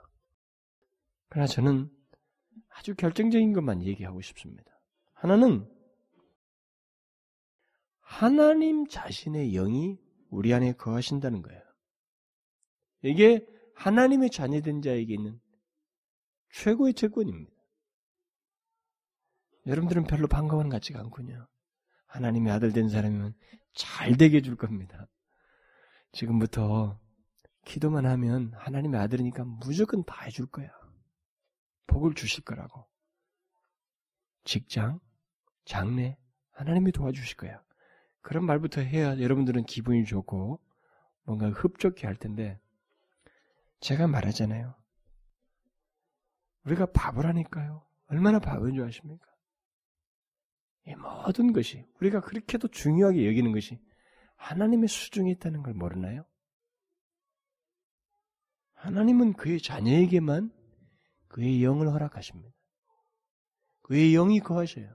그러나 1.29 1.47
저는 1.47 1.89
아주 2.69 2.95
결정적인 2.95 3.53
것만 3.53 3.83
얘기하고 3.83 4.21
싶습니다. 4.21 4.71
하나는 5.13 5.67
하나님 8.11 8.87
자신의 8.87 9.53
영이 9.53 9.97
우리 10.29 10.53
안에 10.53 10.73
거하신다는 10.73 11.41
거예요. 11.41 11.61
이게 13.03 13.47
하나님의 13.73 14.29
자녀된 14.29 14.81
자에게 14.81 15.13
있는 15.13 15.39
최고의 16.51 16.93
채권입니다. 16.93 17.51
여러분들은 19.65 20.03
별로 20.03 20.27
것 20.27 20.69
같지가 20.69 20.99
않군요. 20.99 21.47
하나님의 22.07 22.51
아들 22.51 22.73
된 22.73 22.89
사람이면 22.89 23.33
잘 23.73 24.17
되게 24.17 24.37
해줄 24.37 24.57
겁니다. 24.57 25.07
지금부터 26.11 26.99
기도만 27.63 28.05
하면 28.05 28.51
하나님의 28.55 28.99
아들이니까 28.99 29.45
무조건 29.45 30.03
다 30.03 30.25
해줄 30.25 30.47
거야. 30.47 30.69
복을 31.87 32.13
주실 32.13 32.43
거라고. 32.43 32.85
직장, 34.43 34.99
장래, 35.63 36.17
하나님이 36.51 36.91
도와주실 36.91 37.37
거야. 37.37 37.63
그런 38.21 38.45
말부터 38.45 38.81
해야 38.81 39.19
여러분들은 39.19 39.63
기분이 39.65 40.05
좋고 40.05 40.59
뭔가 41.23 41.49
흡족해 41.49 42.07
할 42.07 42.15
텐데 42.15 42.59
제가 43.79 44.07
말하잖아요. 44.07 44.75
우리가 46.65 46.87
바보라니까요. 46.87 47.83
얼마나 48.07 48.39
바보인 48.39 48.75
줄 48.75 48.85
아십니까? 48.85 49.25
이 50.85 50.95
모든 50.95 51.53
것이 51.53 51.85
우리가 51.99 52.21
그렇게도 52.21 52.67
중요하게 52.69 53.27
여기는 53.27 53.51
것이 53.51 53.79
하나님의 54.35 54.87
수중에 54.87 55.31
있다는 55.31 55.63
걸 55.63 55.73
모르나요? 55.73 56.25
하나님은 58.73 59.33
그의 59.33 59.61
자녀에게만 59.61 60.51
그의 61.27 61.63
영을 61.63 61.87
허락하십니다. 61.91 62.53
그의 63.83 64.13
영이 64.13 64.39
거하셔요. 64.39 64.93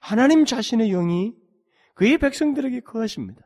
하나님 0.00 0.44
자신의 0.44 0.90
영이 0.90 1.36
그의 1.94 2.18
백성들에게 2.18 2.80
거하십니다. 2.80 3.42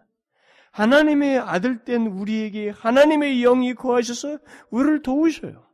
하나님의 0.73 1.39
아들 1.39 1.85
된 1.85 2.07
우리에게 2.07 2.71
하나님의 2.71 3.41
영이 3.41 3.75
거하셔서 3.75 4.39
우리를 4.71 5.03
도우셔요. 5.03 5.67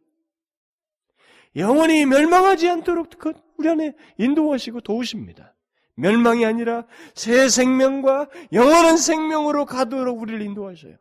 영원히 1.56 2.04
멸망하지 2.04 2.68
않도록 2.68 3.10
우리 3.56 3.68
안에 3.68 3.94
인도하시고 4.18 4.80
도우십니다. 4.80 5.54
멸망이 5.94 6.44
아니라 6.44 6.86
새 7.14 7.48
생명과 7.48 8.28
영원한 8.52 8.96
생명으로 8.96 9.64
가도록 9.64 10.20
우리를 10.20 10.42
인도하셔요. 10.42 10.96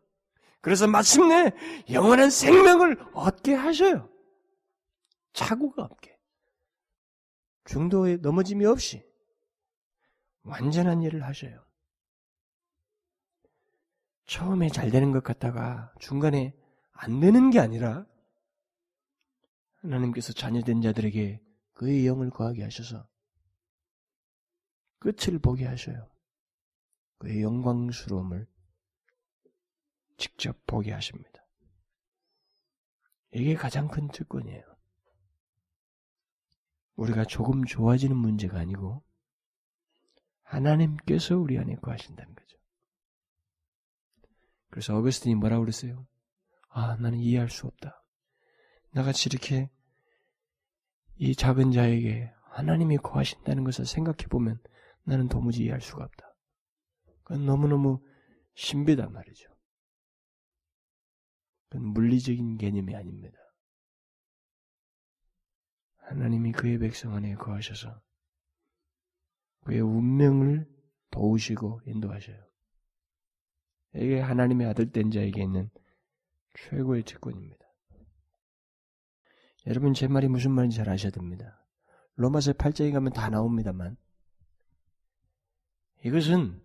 그래서 0.61 0.87
마침내 0.87 1.51
영원한 1.91 2.29
생명을 2.29 2.97
얻게 3.13 3.53
하셔요. 3.53 4.09
착오가 5.33 5.83
없게. 5.83 6.15
중도에 7.65 8.17
넘어짐이 8.17 8.65
없이 8.65 9.03
완전한 10.43 11.01
일을 11.01 11.23
하셔요. 11.23 11.65
처음에 14.25 14.69
잘 14.69 14.89
되는 14.89 15.11
것 15.11 15.23
같다가 15.23 15.93
중간에 15.99 16.55
안 16.91 17.19
되는 17.19 17.49
게 17.49 17.59
아니라 17.59 18.05
하나님께서 19.75 20.33
자녀된 20.33 20.81
자들에게 20.81 21.41
그의 21.73 22.07
영을 22.07 22.29
거하게 22.29 22.63
하셔서 22.63 23.07
끝을 24.99 25.39
보게 25.39 25.65
하셔요. 25.65 26.09
그의 27.17 27.41
영광스러움을 27.41 28.47
직접 30.17 30.65
보게 30.65 30.91
하십니다. 30.93 31.45
이게 33.31 33.55
가장 33.55 33.87
큰 33.87 34.07
특권이에요. 34.07 34.63
우리가 36.95 37.25
조금 37.25 37.65
좋아지는 37.65 38.15
문제가 38.15 38.59
아니고 38.59 39.03
하나님께서 40.53 41.37
우리 41.37 41.57
안에 41.57 41.75
거하신다는 41.77 42.35
거죠. 42.35 42.57
그래서 44.69 44.95
어거스틴이 44.97 45.35
뭐라고 45.35 45.61
그랬어요? 45.61 46.07
아, 46.69 46.95
나는 46.97 47.19
이해할 47.19 47.49
수 47.49 47.67
없다. 47.67 48.03
나같이 48.91 49.29
이렇게 49.29 49.71
이 51.15 51.35
작은 51.35 51.71
자에게 51.71 52.31
하나님이 52.51 52.97
거하신다는 52.97 53.63
것을 53.63 53.85
생각해 53.85 54.27
보면 54.29 54.61
나는 55.03 55.27
도무지 55.27 55.63
이해할 55.63 55.81
수가 55.81 56.03
없다. 56.03 56.35
그건 57.23 57.45
너무너무 57.45 58.03
신비단 58.53 59.11
말이죠. 59.11 59.49
그건 61.69 61.87
물리적인 61.87 62.57
개념이 62.57 62.95
아닙니다. 62.95 63.37
하나님이 65.97 66.51
그의 66.51 66.77
백성 66.77 67.15
안에 67.15 67.33
거하셔서 67.35 67.99
그의 69.63 69.81
운명을 69.81 70.67
도우시고 71.11 71.81
인도하셔요. 71.85 72.37
이게 73.95 74.19
하나님의 74.19 74.67
아들 74.67 74.91
된 74.91 75.11
자에게 75.11 75.41
있는 75.41 75.69
최고의 76.55 77.03
특권입니다. 77.03 77.63
여러분 79.67 79.93
제 79.93 80.07
말이 80.07 80.27
무슨 80.27 80.51
말인지 80.51 80.77
잘 80.77 80.89
아셔야 80.89 81.11
됩니다. 81.11 81.65
로마서 82.15 82.53
8장에 82.53 82.91
가면 82.91 83.13
다 83.13 83.29
나옵니다만 83.29 83.97
이것은 86.03 86.61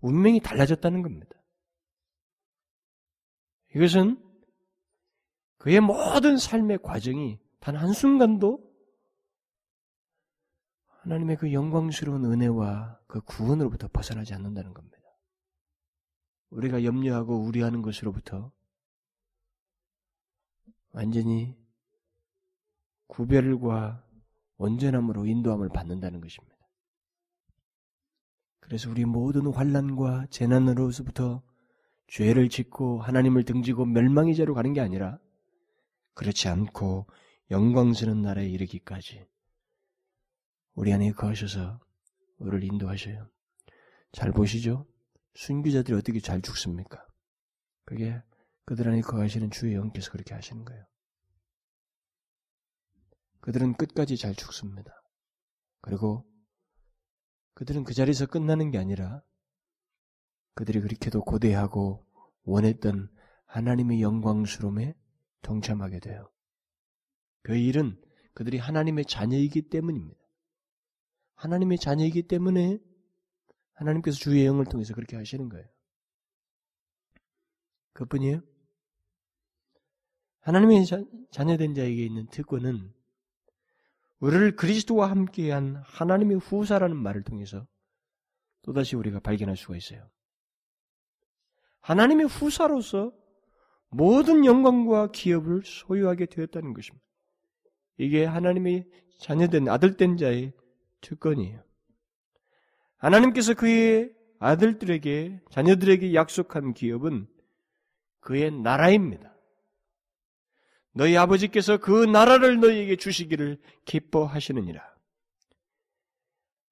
운명이 0.00 0.40
달라졌다는 0.40 1.02
겁니다. 1.02 1.30
이것은 3.74 4.22
그의 5.58 5.80
모든 5.80 6.36
삶의 6.36 6.78
과정이 6.82 7.38
단 7.60 7.76
한순간도 7.76 8.66
하나님의 11.06 11.36
그 11.36 11.52
영광스러운 11.52 12.24
은혜와 12.24 12.98
그 13.06 13.20
구원으로부터 13.20 13.86
벗어나지 13.92 14.34
않는다는 14.34 14.74
겁니다. 14.74 14.98
우리가 16.50 16.82
염려하고 16.82 17.44
우려하는 17.44 17.80
것으로부터 17.80 18.50
완전히 20.90 21.56
구별과 23.06 24.04
온전함으로 24.56 25.26
인도함을 25.26 25.68
받는다는 25.68 26.20
것입니다. 26.20 26.56
그래서 28.58 28.90
우리 28.90 29.04
모든 29.04 29.46
환란과 29.46 30.26
재난으로부터 30.30 31.40
죄를 32.08 32.48
짓고 32.48 33.00
하나님을 33.00 33.44
등지고 33.44 33.84
멸망의 33.84 34.34
자로 34.34 34.54
가는 34.54 34.72
게 34.72 34.80
아니라 34.80 35.20
그렇지 36.14 36.48
않고 36.48 37.06
영광스러운 37.52 38.22
나라에 38.22 38.48
이르기까지 38.48 39.24
우리 40.76 40.92
안에 40.92 41.10
거하셔서 41.12 41.80
우리를 42.36 42.64
인도하셔요. 42.64 43.28
잘 44.12 44.30
보시죠? 44.30 44.86
순교자들이 45.34 45.96
어떻게 45.96 46.20
잘 46.20 46.42
죽습니까? 46.42 47.04
그게 47.84 48.22
그들 48.66 48.88
안에 48.88 49.00
거하시는 49.00 49.50
주의 49.50 49.74
영께서 49.74 50.10
그렇게 50.10 50.34
하시는 50.34 50.64
거예요. 50.64 50.84
그들은 53.40 53.74
끝까지 53.74 54.18
잘 54.18 54.34
죽습니다. 54.34 54.92
그리고 55.80 56.26
그들은 57.54 57.84
그 57.84 57.94
자리에서 57.94 58.26
끝나는 58.26 58.70
게 58.70 58.76
아니라 58.76 59.22
그들이 60.54 60.80
그렇게도 60.80 61.22
고대하고 61.22 62.06
원했던 62.42 63.08
하나님의 63.46 64.02
영광스러움에 64.02 64.94
동참하게 65.40 66.00
돼요. 66.00 66.30
그 67.42 67.56
일은 67.56 67.98
그들이 68.34 68.58
하나님의 68.58 69.06
자녀이기 69.06 69.70
때문입니다. 69.70 70.25
하나님의 71.36 71.78
자녀이기 71.78 72.24
때문에 72.24 72.78
하나님께서 73.74 74.18
주의 74.18 74.44
영을 74.46 74.64
통해서 74.64 74.94
그렇게 74.94 75.16
하시는 75.16 75.48
거예요. 75.48 75.66
그뿐이에요. 77.92 78.40
하나님의 80.40 80.86
자, 80.86 81.02
자녀된 81.30 81.74
자에게 81.74 82.04
있는 82.04 82.26
특권은 82.28 82.92
우리를 84.20 84.56
그리스도와 84.56 85.10
함께한 85.10 85.82
하나님의 85.84 86.38
후사라는 86.38 86.96
말을 86.96 87.22
통해서 87.22 87.66
또다시 88.62 88.96
우리가 88.96 89.20
발견할 89.20 89.56
수가 89.56 89.76
있어요. 89.76 90.08
하나님의 91.80 92.26
후사로서 92.26 93.12
모든 93.88 94.44
영광과 94.44 95.10
기업을 95.12 95.62
소유하게 95.64 96.26
되었다는 96.26 96.74
것입니다. 96.74 97.04
이게 97.98 98.24
하나님의 98.24 98.88
자녀된 99.18 99.68
아들된 99.68 100.16
자의 100.16 100.52
특권이에요. 101.00 101.62
하나님께서 102.98 103.54
그의 103.54 104.12
아들들에게 104.38 105.40
자녀들에게 105.50 106.14
약속한 106.14 106.74
기업은 106.74 107.26
그의 108.20 108.50
나라입니다. 108.50 109.34
너희 110.92 111.16
아버지께서 111.16 111.76
그 111.76 112.04
나라를 112.04 112.58
너희에게 112.60 112.96
주시기를 112.96 113.58
기뻐하시느니라. 113.84 114.82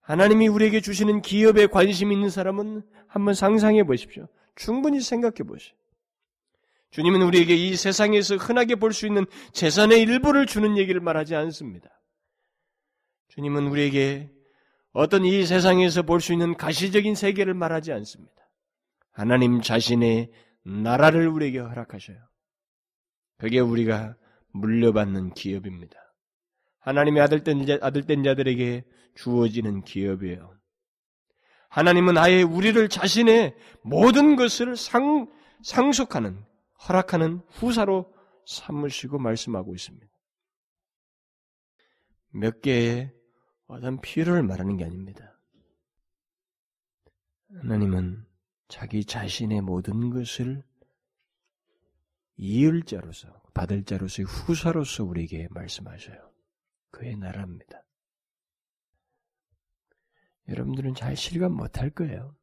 하나님이 0.01 0.49
우리에게 0.49 0.81
주시는 0.81 1.23
기업에 1.23 1.67
관심 1.67 2.13
있는 2.13 2.29
사람은 2.31 2.83
한번 3.07 3.35
상상해 3.35 3.85
보십시오. 3.85 4.29
충분히 4.55 5.01
생각해 5.01 5.37
보십시오. 5.47 5.77
주님은 6.91 7.23
우리에게 7.23 7.55
이 7.55 7.75
세상에서 7.77 8.37
흔하게 8.37 8.77
볼 8.77 8.93
수 8.93 9.07
있는 9.07 9.27
재산의 9.53 10.01
일부를 10.03 10.47
주는 10.47 10.77
얘기를 10.77 11.01
말하지 11.01 11.35
않습니다. 11.35 11.91
주님은 13.29 13.67
우리에게 13.69 14.31
어떤 14.93 15.25
이 15.25 15.45
세상에서 15.45 16.03
볼 16.03 16.21
수 16.21 16.33
있는 16.33 16.57
가시적인 16.57 17.15
세계를 17.15 17.55
말하지 17.55 17.93
않습니다. 17.93 18.35
하나님 19.13 19.61
자신의 19.61 20.31
나라를 20.65 21.29
우리에게 21.29 21.59
허락하셔요. 21.59 22.17
그게 23.39 23.59
우리가 23.61 24.17
물려받는 24.53 25.35
기업입니다. 25.35 25.97
하나님의 26.81 27.23
아들된, 27.23 27.67
자, 27.67 27.79
아들된 27.81 28.23
자들에게 28.23 28.85
주어지는 29.17 29.83
기업이에요. 29.83 30.55
하나님은 31.71 32.17
아예 32.19 32.43
우리를 32.43 32.89
자신의 32.89 33.57
모든 33.83 34.37
것을 34.37 34.77
상, 34.77 35.29
상속하는, 35.63 36.45
허락하는 36.89 37.41
후사로 37.51 38.13
삼으시고 38.47 39.19
말씀하고 39.19 39.75
있습니다. 39.75 40.07
몇 42.35 42.61
개의 42.61 43.14
어떤 43.66 44.01
필요를 44.01 44.42
말하는 44.42 44.77
게 44.77 44.85
아닙니다. 44.85 45.38
하나님은 47.55 48.27
자기 48.66 49.05
자신의 49.05 49.61
모든 49.61 50.11
것을 50.11 50.64
이을 52.37 52.83
자로서, 52.83 53.40
받을 53.55 53.85
자로서의 53.85 54.27
후사로서 54.27 55.05
우리에게 55.05 55.47
말씀하셔요. 55.51 56.33
그의 56.90 57.16
나라입니다. 57.16 57.85
여러분들은 60.49 60.94
잘 60.94 61.16
실감 61.16 61.53
못할 61.53 61.90
거예요. 61.90 62.37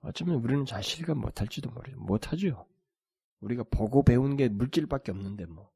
어쩌면 0.00 0.36
우리는 0.42 0.64
잘 0.66 0.82
실감 0.82 1.18
못할지도 1.18 1.70
모르죠. 1.70 1.96
못하죠. 1.98 2.66
우리가 3.38 3.62
보고 3.70 4.02
배운 4.02 4.36
게 4.36 4.48
물질밖에 4.48 5.12
없는데 5.12 5.46
뭐. 5.46 5.70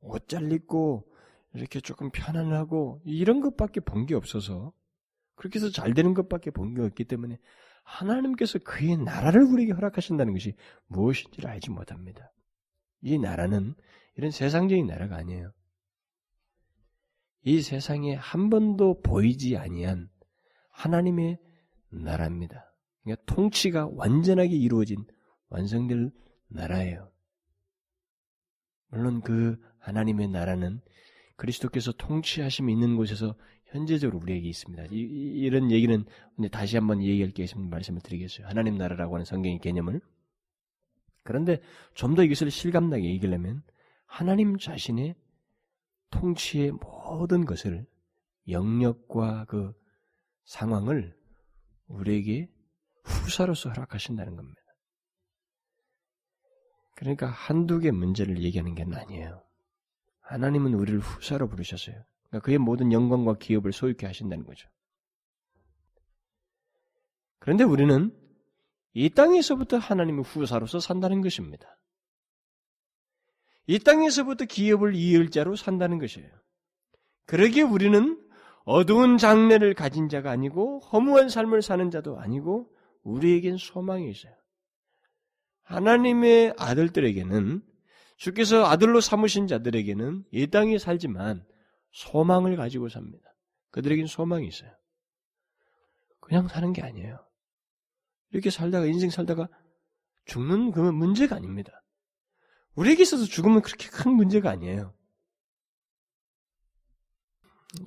옷 0.00 0.28
잘 0.28 0.50
입고 0.50 1.13
이렇게 1.54 1.80
조금 1.80 2.10
편안하고 2.10 3.00
이런 3.04 3.40
것밖에 3.40 3.80
본 3.80 4.06
게 4.06 4.14
없어서 4.14 4.72
그렇게 5.36 5.58
해서 5.58 5.70
잘 5.70 5.94
되는 5.94 6.14
것밖에 6.14 6.50
본 6.50 6.74
게 6.74 6.82
없기 6.82 7.04
때문에 7.04 7.38
하나님께서 7.84 8.58
그의 8.60 8.96
나라를 8.96 9.42
우리에게 9.42 9.72
허락하신다는 9.72 10.32
것이 10.32 10.54
무엇인지를 10.86 11.48
알지 11.50 11.70
못합니다. 11.70 12.32
이 13.02 13.18
나라는 13.18 13.74
이런 14.16 14.30
세상적인 14.30 14.86
나라가 14.86 15.16
아니에요. 15.16 15.52
이 17.42 17.60
세상에 17.60 18.14
한 18.14 18.48
번도 18.48 19.02
보이지 19.02 19.56
아니한 19.58 20.08
하나님의 20.70 21.38
나라입니다. 21.90 22.72
그러니까 23.02 23.22
통치가 23.26 23.86
완전하게 23.92 24.50
이루어진 24.56 25.04
완성될 25.48 26.10
나라예요. 26.48 27.12
물론 28.88 29.20
그 29.20 29.60
하나님의 29.78 30.28
나라는 30.28 30.80
그리스도께서 31.36 31.92
통치하심이 31.92 32.72
있는 32.72 32.96
곳에서 32.96 33.34
현재적으로 33.66 34.20
우리에게 34.20 34.48
있습니다. 34.48 34.84
이, 34.90 35.48
런 35.50 35.70
얘기는 35.70 36.04
다시 36.52 36.76
한번 36.76 37.02
얘기할 37.02 37.32
게 37.32 37.42
있으면 37.42 37.70
말씀을 37.70 38.00
드리겠어요. 38.02 38.46
하나님 38.46 38.76
나라라고 38.76 39.14
하는 39.14 39.24
성경의 39.24 39.58
개념을. 39.58 40.00
그런데 41.24 41.60
좀 41.94 42.14
더 42.14 42.22
이것을 42.22 42.50
실감나게 42.50 43.04
얘기하려면 43.04 43.62
하나님 44.06 44.58
자신의 44.58 45.16
통치의 46.10 46.72
모든 46.72 47.44
것을 47.44 47.86
영역과 48.48 49.46
그 49.46 49.72
상황을 50.44 51.18
우리에게 51.86 52.48
후사로서 53.02 53.70
허락하신다는 53.70 54.36
겁니다. 54.36 54.60
그러니까 56.94 57.26
한두 57.28 57.80
개 57.80 57.90
문제를 57.90 58.42
얘기하는 58.42 58.74
게 58.74 58.84
아니에요. 58.84 59.43
하나님은 60.24 60.74
우리를 60.74 60.98
후사로 61.00 61.48
부르셨어요. 61.48 62.02
그러니까 62.28 62.44
그의 62.44 62.58
모든 62.58 62.92
영광과 62.92 63.34
기업을 63.34 63.72
소유케 63.72 64.06
하신다는 64.06 64.44
거죠. 64.44 64.68
그런데 67.38 67.64
우리는 67.64 68.10
이 68.94 69.10
땅에서부터 69.10 69.78
하나님의 69.78 70.24
후사로서 70.24 70.80
산다는 70.80 71.20
것입니다. 71.20 71.78
이 73.66 73.78
땅에서부터 73.78 74.46
기업을 74.46 74.94
이을 74.94 75.30
자로 75.30 75.56
산다는 75.56 75.98
것이에요. 75.98 76.30
그러기에 77.26 77.62
우리는 77.62 78.20
어두운 78.64 79.18
장래를 79.18 79.74
가진 79.74 80.08
자가 80.08 80.30
아니고 80.30 80.80
허무한 80.80 81.28
삶을 81.28 81.60
사는 81.60 81.90
자도 81.90 82.18
아니고 82.18 82.70
우리에겐 83.02 83.58
소망이 83.58 84.10
있어요. 84.10 84.34
하나님의 85.64 86.54
아들들에게는 86.58 87.62
주께서 88.16 88.64
아들로 88.66 89.00
삼으신 89.00 89.46
자들에게는 89.46 90.24
이 90.30 90.46
땅에 90.46 90.78
살지만 90.78 91.44
소망을 91.90 92.56
가지고 92.56 92.88
삽니다. 92.88 93.34
그들에겐 93.70 94.06
소망이 94.06 94.46
있어요. 94.46 94.70
그냥 96.20 96.48
사는 96.48 96.72
게 96.72 96.82
아니에요. 96.82 97.18
이렇게 98.30 98.50
살다가 98.50 98.86
인생 98.86 99.10
살다가 99.10 99.48
죽는 100.26 100.72
그 100.72 100.80
문제가 100.80 101.36
아닙니다. 101.36 101.84
우리에게 102.74 103.02
있어서 103.02 103.24
죽으면 103.24 103.62
그렇게 103.62 103.88
큰 103.88 104.12
문제가 104.12 104.50
아니에요. 104.50 104.94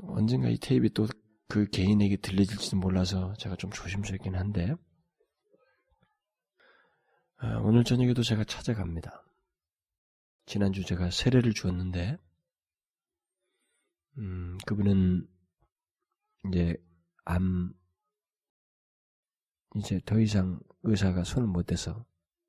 언젠가 0.04 0.50
이 0.50 0.58
테이프 0.58 0.90
또그 0.92 1.70
개인에게 1.72 2.18
들려질지도 2.18 2.78
몰라서 2.78 3.34
제가 3.40 3.56
좀 3.56 3.72
조심스럽긴 3.72 4.36
한데 4.36 4.76
아, 7.38 7.58
오늘 7.60 7.84
저녁에도 7.84 8.24
제가 8.24 8.44
찾아갑니다. 8.44 9.27
지난주 10.48 10.86
제가 10.86 11.12
세례를 11.12 11.54
주었는데, 11.54 12.18
음, 14.18 14.58
그분은 14.66 15.28
이제 16.48 16.78
암, 17.26 17.74
이제 19.76 20.00
더 20.06 20.20
이상 20.22 20.60
의사가 20.84 21.26
손을 21.26 21.50
못 21.50 21.66
대서 21.66 22.06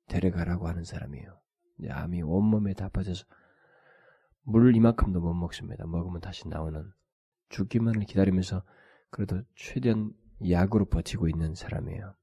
데려가라고 0.07 0.69
하는 0.69 0.85
사람이에요. 0.85 1.41
이제 1.77 1.89
암이 1.91 2.21
온몸에 2.21 2.73
다 2.73 2.87
빠져서 2.87 3.25
물 4.43 4.73
이만큼도 4.73 5.19
못 5.19 5.33
먹습니다. 5.33 5.85
먹으면 5.85 6.21
다시 6.21 6.47
나오는 6.47 6.89
죽기만을 7.49 8.05
기다리면서 8.05 8.63
그래도 9.09 9.43
최대한 9.55 10.13
약으로 10.49 10.85
버티고 10.85 11.27
있는 11.27 11.53
사람이에요. 11.53 12.15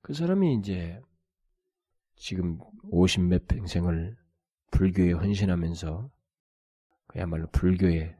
그 0.00 0.14
사람이 0.14 0.54
이제 0.54 1.02
지금 2.26 2.58
50몇 2.90 3.46
평생을 3.46 4.16
불교에 4.72 5.12
헌신하면서 5.12 6.10
그야말로 7.06 7.46
불교의 7.52 8.16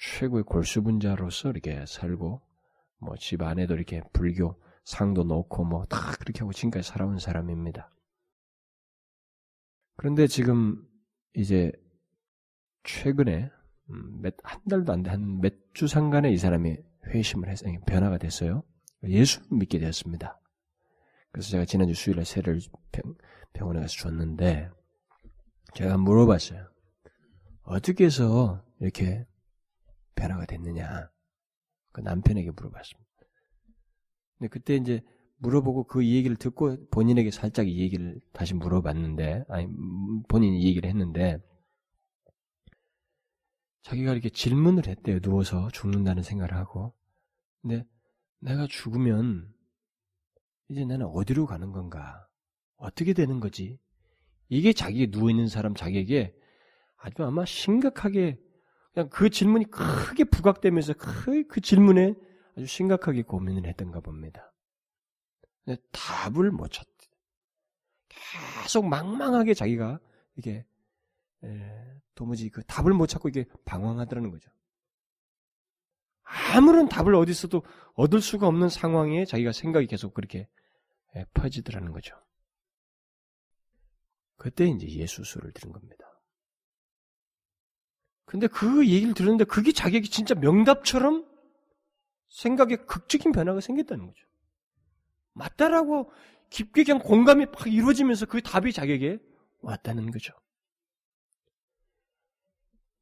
최고의 0.00 0.44
골수분자로서 0.44 1.50
이렇게 1.50 1.84
살고 1.86 2.40
뭐 2.96 3.16
집 3.18 3.42
안에도 3.42 3.74
이렇게 3.74 4.00
불교 4.14 4.58
상도 4.84 5.22
놓고 5.24 5.64
뭐 5.64 5.84
다 5.84 6.12
그렇게 6.12 6.38
하고 6.40 6.54
지금까지 6.54 6.88
살아온 6.88 7.18
사람입니다. 7.18 7.90
그런데 9.98 10.26
지금 10.28 10.88
이제 11.34 11.72
최근에 12.84 13.50
음, 13.90 14.22
몇한 14.22 14.62
달도 14.66 14.94
안 14.94 15.02
돼 15.02 15.10
한 15.10 15.40
몇 15.42 15.74
주 15.74 15.88
상간에 15.88 16.32
이 16.32 16.38
사람이 16.38 16.78
회심을 17.08 17.50
해서 17.50 17.66
변화가 17.86 18.16
됐어요. 18.16 18.62
예수 19.04 19.42
믿게 19.54 19.78
되었습니다. 19.78 20.41
그래서 21.32 21.50
제가 21.50 21.64
지난주 21.64 21.94
수요일에 21.94 22.24
세를 22.24 22.60
병원에 23.54 23.80
가서 23.80 23.94
줬는데 23.96 24.70
제가 25.74 25.96
물어봤어요. 25.96 26.68
어떻게 27.62 28.04
해서 28.04 28.64
이렇게 28.80 29.26
변화가 30.14 30.46
됐느냐? 30.46 31.10
그 31.92 32.00
남편에게 32.00 32.50
물어봤습니다. 32.50 33.10
근데 34.38 34.48
그때 34.48 34.76
이제 34.76 35.02
물어보고 35.38 35.84
그 35.84 36.06
얘기를 36.06 36.36
듣고 36.36 36.88
본인에게 36.90 37.30
살짝 37.30 37.68
이 37.68 37.80
얘기를 37.80 38.20
다시 38.32 38.54
물어봤는데, 38.54 39.44
아니, 39.48 39.66
본인이 40.28 40.60
이 40.60 40.68
얘기를 40.68 40.88
했는데, 40.88 41.38
자기가 43.82 44.12
이렇게 44.12 44.30
질문을 44.30 44.86
했대요. 44.86 45.18
누워서 45.20 45.68
죽는다는 45.72 46.22
생각을 46.22 46.54
하고. 46.54 46.94
근데 47.60 47.84
내가 48.38 48.66
죽으면 48.68 49.52
이제 50.72 50.86
나는 50.86 51.04
어디로 51.06 51.44
가는 51.44 51.70
건가? 51.70 52.26
어떻게 52.76 53.12
되는 53.12 53.40
거지? 53.40 53.78
이게 54.48 54.72
자기 54.72 55.06
누워있는 55.06 55.46
사람 55.48 55.74
자기에게 55.74 56.34
아주 56.96 57.24
아마 57.24 57.44
심각하게 57.44 58.40
그냥 58.94 59.10
그 59.10 59.28
질문이 59.28 59.66
크게 59.66 60.24
부각되면서 60.24 60.94
그, 60.94 61.46
그 61.46 61.60
질문에 61.60 62.14
아주 62.56 62.66
심각하게 62.66 63.22
고민을 63.22 63.66
했던가 63.66 64.00
봅니다. 64.00 64.52
근데 65.64 65.80
답을 65.92 66.50
못 66.50 66.68
쳤대. 66.68 66.90
계속 68.62 68.86
망망하게 68.86 69.52
자기가 69.52 70.00
이게 70.36 70.64
에, 71.44 72.00
도무지 72.14 72.48
그 72.48 72.62
답을 72.64 72.94
못 72.94 73.08
찾고 73.08 73.28
이게 73.28 73.44
방황하더라는 73.66 74.30
거죠. 74.30 74.50
아무런 76.54 76.88
답을 76.88 77.14
어디서도 77.14 77.62
얻을 77.94 78.22
수가 78.22 78.46
없는 78.46 78.70
상황에 78.70 79.26
자기가 79.26 79.52
생각이 79.52 79.86
계속 79.86 80.14
그렇게 80.14 80.38
에, 80.40 80.48
퍼지더라는 81.34 81.92
거죠. 81.92 82.16
그때 84.36 84.66
이제 84.66 84.88
예수 84.88 85.24
수를 85.24 85.52
들은 85.52 85.72
겁니다. 85.72 86.04
근데 88.24 88.46
그 88.46 88.88
얘기를 88.88 89.14
들었는데 89.14 89.44
그게 89.44 89.72
자기에게 89.72 90.08
진짜 90.08 90.34
명답처럼 90.34 91.30
생각에 92.28 92.76
극적인 92.76 93.32
변화가 93.32 93.60
생겼다는 93.60 94.06
거죠. 94.06 94.26
맞다라고 95.34 96.10
깊게 96.50 96.84
그냥 96.84 96.98
공감이 97.00 97.46
팍 97.50 97.72
이루어지면서 97.72 98.26
그 98.26 98.42
답이 98.42 98.72
자기에게 98.72 99.18
왔다는 99.60 100.10
거죠. 100.10 100.32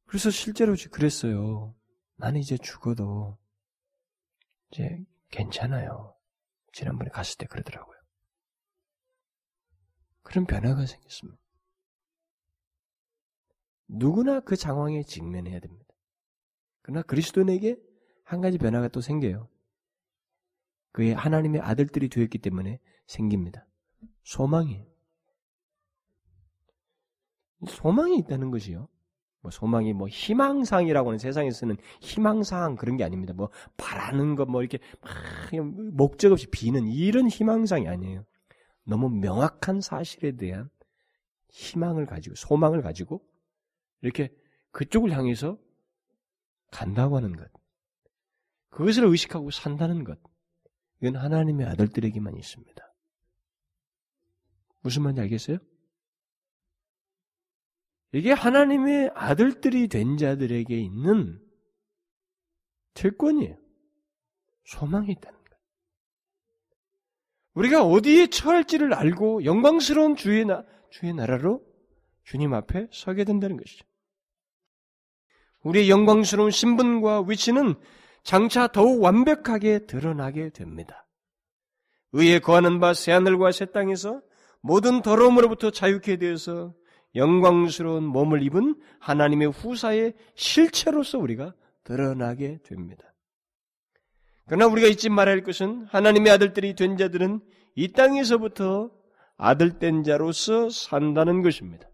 그래서 0.05 0.29
실제로 0.29 0.75
그랬어요. 0.91 1.75
나는 2.17 2.41
이제 2.41 2.57
죽어도 2.57 3.37
이제 4.69 5.03
괜찮아요. 5.29 6.15
지난번에 6.73 7.09
갔을 7.09 7.37
때 7.37 7.45
그러더라고요. 7.45 8.00
그런 10.23 10.45
변화가 10.45 10.85
생겼습니다. 10.85 11.39
누구나 13.87 14.39
그 14.39 14.55
상황에 14.55 15.03
직면해야 15.03 15.59
됩니다. 15.59 15.85
그러나 16.81 17.01
그리스도인에게 17.01 17.77
한 18.23 18.41
가지 18.41 18.57
변화가 18.57 18.87
또 18.89 19.01
생겨요. 19.01 19.49
그의 20.93 21.13
하나님의 21.13 21.61
아들들이 21.61 22.09
되었기 22.09 22.37
때문에 22.39 22.79
생깁니다. 23.07 23.67
소망이. 24.23 24.85
소망이 27.67 28.17
있다는 28.19 28.51
것이요. 28.51 28.87
뭐 29.41 29.51
소망이 29.51 29.93
뭐 29.93 30.07
희망상이라고 30.07 31.09
하는 31.09 31.17
세상에 31.19 31.49
서는 31.51 31.77
희망상 31.99 32.75
그런 32.75 32.97
게 32.97 33.03
아닙니다. 33.03 33.33
뭐 33.33 33.49
바라는 33.77 34.35
것 34.35 34.45
뭐 34.45 34.61
이렇게 34.61 34.79
막 35.01 35.11
목적 35.93 36.31
없이 36.31 36.47
비는 36.47 36.87
이런 36.87 37.27
희망상이 37.27 37.87
아니에요. 37.87 38.23
너무 38.83 39.09
명확한 39.09 39.81
사실에 39.81 40.35
대한 40.35 40.69
희망을 41.49 42.05
가지고 42.05 42.35
소망을 42.35 42.81
가지고 42.81 43.25
이렇게 44.01 44.33
그쪽을 44.71 45.11
향해서 45.11 45.57
간다고 46.71 47.17
하는 47.17 47.35
것. 47.35 47.51
그것을 48.69 49.03
의식하고 49.05 49.51
산다는 49.51 50.03
것. 50.03 50.17
이건 51.01 51.17
하나님의 51.17 51.67
아들들에게만 51.67 52.37
있습니다. 52.37 52.93
무슨 54.81 55.03
말인지 55.03 55.21
알겠어요? 55.21 55.57
이게 58.13 58.31
하나님의 58.31 59.11
아들들이 59.13 59.87
된 59.87 60.17
자들에게 60.17 60.75
있는 60.77 61.41
특권이에요. 62.93 63.57
소망이 64.65 65.11
있다는 65.11 65.37
것. 65.37 65.40
우리가 67.53 67.83
어디에 67.83 68.27
처할지를 68.27 68.93
알고 68.93 69.45
영광스러운 69.45 70.15
주의, 70.15 70.45
나, 70.45 70.63
주의 70.89 71.13
나라로 71.13 71.61
주님 72.23 72.53
앞에 72.53 72.87
서게 72.91 73.23
된다는 73.23 73.57
것이죠. 73.57 73.85
우리의 75.63 75.89
영광스러운 75.89 76.49
신분과 76.49 77.25
위치는 77.27 77.75
장차 78.23 78.67
더욱 78.67 79.01
완벽하게 79.01 79.85
드러나게 79.85 80.49
됩니다. 80.49 81.07
의에 82.13 82.39
거하는 82.39 82.79
바 82.79 82.93
새하늘과 82.93 83.51
새 83.51 83.65
땅에서 83.65 84.21
모든 84.61 85.01
더러움으로부터 85.01 85.71
자유케 85.71 86.17
되어서 86.17 86.73
영광스러운 87.15 88.03
몸을 88.03 88.43
입은 88.43 88.79
하나님의 88.99 89.49
후사의 89.49 90.13
실체로서 90.35 91.17
우리가 91.17 91.53
드러나게 91.83 92.59
됩니다. 92.63 93.10
그러나 94.51 94.67
우리가 94.67 94.89
잊지 94.89 95.07
말아야 95.07 95.35
할 95.35 95.43
것은 95.45 95.85
하나님의 95.91 96.29
아들들이 96.29 96.75
된 96.75 96.97
자들은 96.97 97.39
이 97.73 97.93
땅에서부터 97.93 98.91
아들된 99.37 100.03
자로서 100.03 100.69
산다는 100.69 101.41
것입니다. 101.41 101.87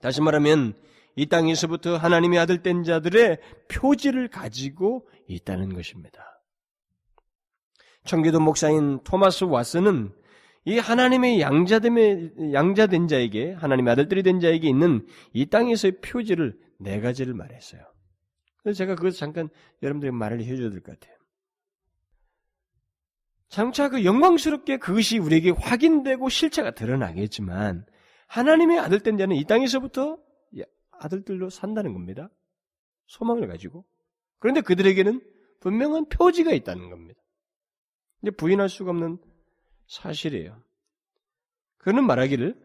다시 0.00 0.20
말하면 0.20 0.74
이 1.16 1.26
땅에서부터 1.26 1.96
하나님의 1.96 2.38
아들된 2.38 2.84
자들의 2.84 3.38
표지를 3.66 4.28
가지고 4.28 5.08
있다는 5.26 5.74
것입니다. 5.74 6.40
청교도 8.04 8.38
목사인 8.38 9.00
토마스 9.02 9.42
와스는 9.42 10.14
이 10.64 10.78
하나님의 10.78 11.40
양자됨의 11.40 12.52
양자된 12.52 13.08
자에게 13.08 13.54
하나님의 13.54 13.90
아들들이 13.90 14.22
된 14.22 14.38
자에게 14.38 14.68
있는 14.68 15.08
이 15.32 15.46
땅에서의 15.46 16.00
표지를 16.02 16.56
네 16.78 17.00
가지를 17.00 17.34
말했어요. 17.34 17.95
그래서 18.66 18.78
제가 18.78 18.96
그것을 18.96 19.16
잠깐 19.16 19.48
여러분들에게 19.80 20.10
말을 20.16 20.42
해줘야 20.42 20.70
될 20.70 20.80
것 20.80 20.98
같아요. 20.98 21.16
장차 23.48 23.88
그 23.88 24.04
영광스럽게 24.04 24.78
그것이 24.78 25.18
우리에게 25.18 25.50
확인되고 25.50 26.28
실체가 26.28 26.72
드러나겠지만 26.72 27.86
하나님의 28.26 28.80
아들 28.80 28.98
된 28.98 29.18
자는 29.18 29.36
이 29.36 29.44
땅에서부터 29.44 30.18
아들들로 30.90 31.48
산다는 31.48 31.92
겁니다. 31.92 32.28
소망을 33.06 33.46
가지고. 33.46 33.84
그런데 34.40 34.62
그들에게는 34.62 35.20
분명한 35.60 36.08
표지가 36.08 36.52
있다는 36.52 36.90
겁니다. 36.90 37.20
이제 38.22 38.32
부인할 38.32 38.68
수가 38.68 38.90
없는 38.90 39.18
사실이에요. 39.86 40.60
그는 41.78 42.04
말하기를 42.04 42.60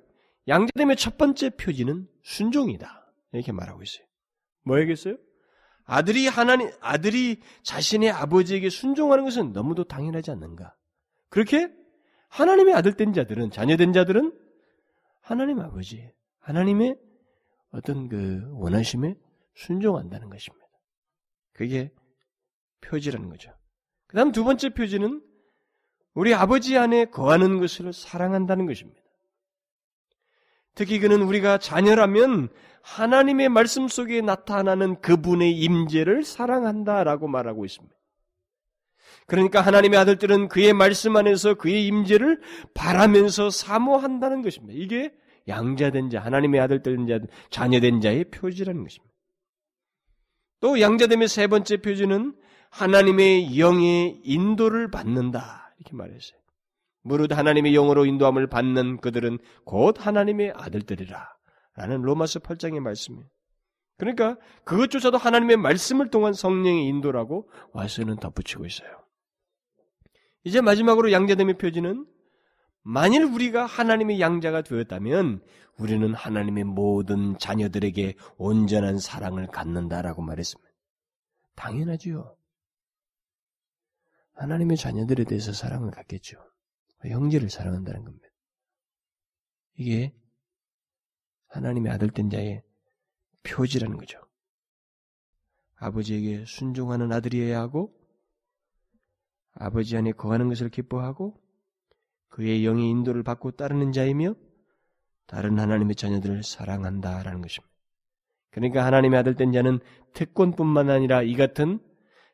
양자됨의 0.47 0.95
첫 0.95 1.19
번째 1.19 1.51
표지는 1.51 2.07
순종이다. 2.23 3.13
이렇게 3.33 3.51
말하고 3.51 3.83
있어요. 3.83 4.03
뭐얘기했어요 4.63 5.17
아들이 5.91 6.25
하나님, 6.25 6.71
아들이 6.79 7.41
자신의 7.63 8.11
아버지에게 8.11 8.69
순종하는 8.69 9.25
것은 9.25 9.51
너무도 9.51 9.83
당연하지 9.83 10.31
않는가? 10.31 10.73
그렇게 11.27 11.69
하나님의 12.29 12.73
아들 12.73 12.93
된 12.95 13.11
자들은, 13.11 13.51
자녀 13.51 13.75
된 13.75 13.91
자들은 13.91 14.31
하나님 15.19 15.59
아버지, 15.59 16.09
하나님의 16.39 16.95
어떤 17.71 18.07
그 18.07 18.41
원하심에 18.53 19.15
순종한다는 19.55 20.29
것입니다. 20.29 20.65
그게 21.51 21.91
표지라는 22.79 23.27
거죠. 23.27 23.53
그 24.07 24.15
다음 24.15 24.31
두 24.31 24.45
번째 24.45 24.69
표지는 24.69 25.21
우리 26.13 26.33
아버지 26.33 26.77
안에 26.77 27.05
거하는 27.05 27.59
것을 27.59 27.91
사랑한다는 27.91 28.65
것입니다. 28.65 29.01
특히 30.75 30.99
그는 30.99 31.21
우리가 31.21 31.57
자녀라면 31.57 32.49
하나님의 32.81 33.49
말씀 33.49 33.87
속에 33.87 34.21
나타나는 34.21 35.01
그분의 35.01 35.51
임재를 35.51 36.23
사랑한다라고 36.23 37.27
말하고 37.27 37.65
있습니다. 37.65 37.95
그러니까 39.27 39.61
하나님의 39.61 39.99
아들들은 39.99 40.47
그의 40.47 40.73
말씀 40.73 41.15
안에서 41.15 41.53
그의 41.53 41.85
임재를 41.87 42.41
바라면서 42.73 43.49
사모한다는 43.49 44.41
것입니다. 44.41 44.73
이게 44.75 45.13
양자된 45.47 46.09
자, 46.09 46.19
하나님의 46.19 46.59
아들된 46.59 47.07
자, 47.07 47.19
자녀된 47.49 48.01
자의 48.01 48.25
표지라는 48.25 48.83
것입니다. 48.83 49.13
또 50.59 50.79
양자됨의 50.79 51.27
세 51.27 51.47
번째 51.47 51.77
표지는 51.77 52.35
하나님의 52.69 53.59
영의 53.59 54.19
인도를 54.23 54.91
받는다. 54.91 55.73
이렇게 55.79 55.95
말했어요. 55.95 56.40
무릇 57.03 57.35
하나님의 57.35 57.73
영으로 57.73 58.05
인도함을 58.05 58.47
받는 58.47 58.97
그들은 58.97 59.39
곧 59.65 59.95
하나님의 59.99 60.53
아들들이라. 60.55 61.27
라는 61.75 62.01
로마서 62.01 62.39
8장의 62.39 62.79
말씀이에요. 62.79 63.25
그러니까 63.97 64.37
그것조차도 64.65 65.17
하나님의 65.17 65.57
말씀을 65.57 66.09
통한 66.09 66.33
성령의 66.33 66.87
인도라고 66.87 67.49
와서는 67.71 68.17
덧붙이고 68.17 68.65
있어요. 68.65 68.89
이제 70.43 70.59
마지막으로 70.59 71.11
양자됨의 71.11 71.57
표지는 71.57 72.07
만일 72.83 73.23
우리가 73.23 73.65
하나님의 73.65 74.19
양자가 74.19 74.63
되었다면 74.63 75.43
우리는 75.77 76.13
하나님의 76.13 76.63
모든 76.63 77.37
자녀들에게 77.37 78.15
온전한 78.37 78.97
사랑을 78.97 79.47
갖는다라고 79.47 80.23
말했습니다. 80.23 80.71
당연하지요. 81.55 82.35
하나님의 84.33 84.77
자녀들에 84.77 85.25
대해서 85.25 85.53
사랑을 85.53 85.91
갖겠죠. 85.91 86.37
형제를 87.09 87.49
사랑한다는 87.49 88.03
겁니다. 88.03 88.27
이게 89.75 90.13
하나님의 91.47 91.91
아들 91.91 92.09
된 92.09 92.29
자의 92.29 92.63
표지라는 93.43 93.97
거죠. 93.97 94.19
아버지에게 95.75 96.45
순종하는 96.45 97.11
아들이어야 97.11 97.59
하고 97.59 97.93
아버지 99.53 99.97
안에 99.97 100.11
거하는 100.11 100.47
것을 100.47 100.69
기뻐하고 100.69 101.41
그의 102.29 102.65
영의 102.65 102.89
인도를 102.89 103.23
받고 103.23 103.51
따르는 103.51 103.91
자이며 103.91 104.35
다른 105.25 105.59
하나님의 105.59 105.95
자녀들을 105.95 106.43
사랑한다라는 106.43 107.41
것입니다. 107.41 107.71
그러니까 108.51 108.85
하나님의 108.85 109.19
아들 109.19 109.35
된 109.35 109.51
자는 109.51 109.79
특권뿐만 110.13 110.89
아니라 110.89 111.23
이 111.23 111.35
같은 111.35 111.79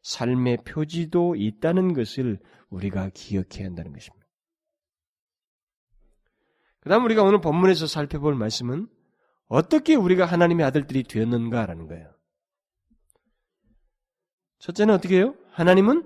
삶의 0.02 0.58
표지도 0.66 1.36
있다는 1.36 1.94
것을 1.94 2.40
우리가 2.70 3.10
기억해야 3.14 3.68
한다는 3.68 3.94
것입니다. 3.94 4.17
그 6.82 6.90
다음 6.90 7.06
우리가 7.06 7.24
오늘 7.24 7.42
본문에서 7.42 7.88
살펴볼 7.88 8.36
말씀은 8.36 8.88
어떻게 9.48 9.96
우리가 9.96 10.26
하나님의 10.26 10.66
아들들이 10.66 11.04
되었는가라는 11.04 11.88
거예요. 11.88 12.14
첫째는 14.60 14.94
어떻게 14.94 15.18
해요? 15.18 15.36
하나님은 15.52 16.06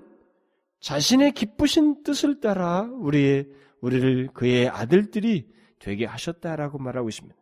자신의 0.80 1.32
기쁘신 1.32 2.02
뜻을 2.02 2.40
따라 2.40 2.82
우리의, 2.82 3.48
우리를 3.80 4.28
그의 4.34 4.68
아들들이 4.68 5.48
되게 5.78 6.04
하셨다라고 6.04 6.78
말하고 6.78 7.08
있습니다. 7.08 7.36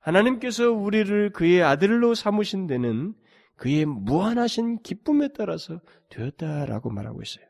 하나님께서 0.00 0.70
우리를 0.70 1.30
그의 1.30 1.62
아들로 1.62 2.14
삼으신 2.14 2.66
데는 2.66 3.14
그의 3.56 3.84
무한하신 3.86 4.82
기쁨에 4.82 5.28
따라서 5.36 5.80
되었다라고 6.10 6.90
말하고 6.90 7.22
있어요. 7.22 7.44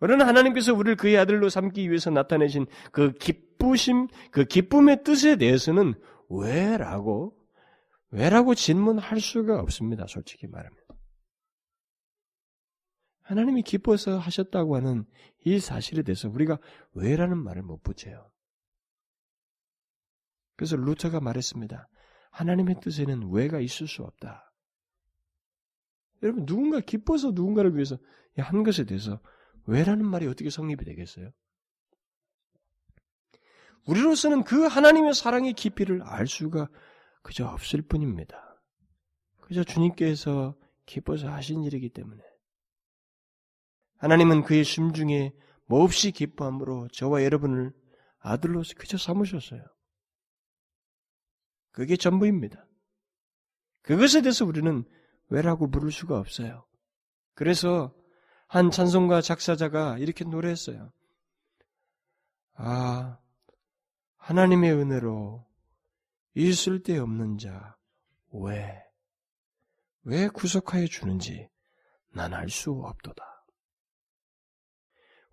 그러나 0.00 0.26
하나님께서 0.26 0.74
우리를 0.74 0.96
그의 0.96 1.16
아들로 1.16 1.48
삼기 1.48 1.88
위해서 1.88 2.10
나타내신 2.10 2.66
그 2.90 3.12
기 3.12 3.43
쁘심, 3.58 4.08
그 4.30 4.44
기쁨의 4.44 5.04
뜻에 5.04 5.36
대해서는 5.36 5.94
왜라고, 6.28 7.36
왜라고 8.10 8.54
질문할 8.54 9.20
수가 9.20 9.60
없습니다. 9.60 10.06
솔직히 10.06 10.46
말하면. 10.46 10.78
하나님이 13.22 13.62
기뻐서 13.62 14.18
하셨다고 14.18 14.76
하는 14.76 15.06
이 15.44 15.58
사실에 15.58 16.02
대해서 16.02 16.28
우리가 16.28 16.58
왜라는 16.92 17.38
말을 17.38 17.62
못 17.62 17.82
붙여요. 17.82 18.30
그래서 20.56 20.76
루터가 20.76 21.20
말했습니다. 21.20 21.88
하나님의 22.30 22.80
뜻에는 22.80 23.30
왜가 23.32 23.60
있을 23.60 23.88
수 23.88 24.02
없다. 24.02 24.52
여러분, 26.22 26.46
누군가 26.46 26.80
기뻐서 26.80 27.30
누군가를 27.32 27.74
위해서 27.74 27.98
한 28.38 28.62
것에 28.62 28.84
대해서 28.84 29.20
왜라는 29.66 30.06
말이 30.06 30.26
어떻게 30.26 30.50
성립이 30.50 30.84
되겠어요? 30.84 31.30
우리로서는 33.86 34.44
그 34.44 34.66
하나님의 34.66 35.14
사랑의 35.14 35.52
깊이를 35.52 36.02
알 36.02 36.26
수가 36.26 36.68
그저 37.22 37.46
없을 37.46 37.82
뿐입니다. 37.82 38.62
그저 39.40 39.62
주님께서 39.62 40.56
기뻐서 40.86 41.28
하신 41.28 41.64
일이기 41.64 41.90
때문에. 41.90 42.22
하나님은 43.98 44.42
그의 44.42 44.64
심중에 44.64 45.32
몹시 45.66 46.10
기뻐함으로 46.12 46.88
저와 46.88 47.24
여러분을 47.24 47.72
아들로서 48.18 48.74
그저 48.76 48.96
삼으셨어요. 48.98 49.62
그게 51.72 51.96
전부입니다. 51.96 52.66
그것에 53.82 54.22
대해서 54.22 54.44
우리는 54.44 54.84
왜라고 55.28 55.66
물을 55.66 55.90
수가 55.90 56.18
없어요. 56.18 56.66
그래서 57.34 57.94
한 58.46 58.70
찬송가 58.70 59.20
작사자가 59.20 59.98
이렇게 59.98 60.24
노래했어요. 60.24 60.92
아, 62.54 63.18
하나님의 64.24 64.72
은혜로 64.72 65.44
있을 66.32 66.82
데 66.82 66.96
없는 66.98 67.36
자, 67.36 67.76
왜, 68.32 68.82
왜 70.04 70.28
구속하여 70.28 70.86
주는지 70.86 71.50
난 72.14 72.32
알 72.32 72.48
수 72.48 72.70
없도다. 72.70 73.22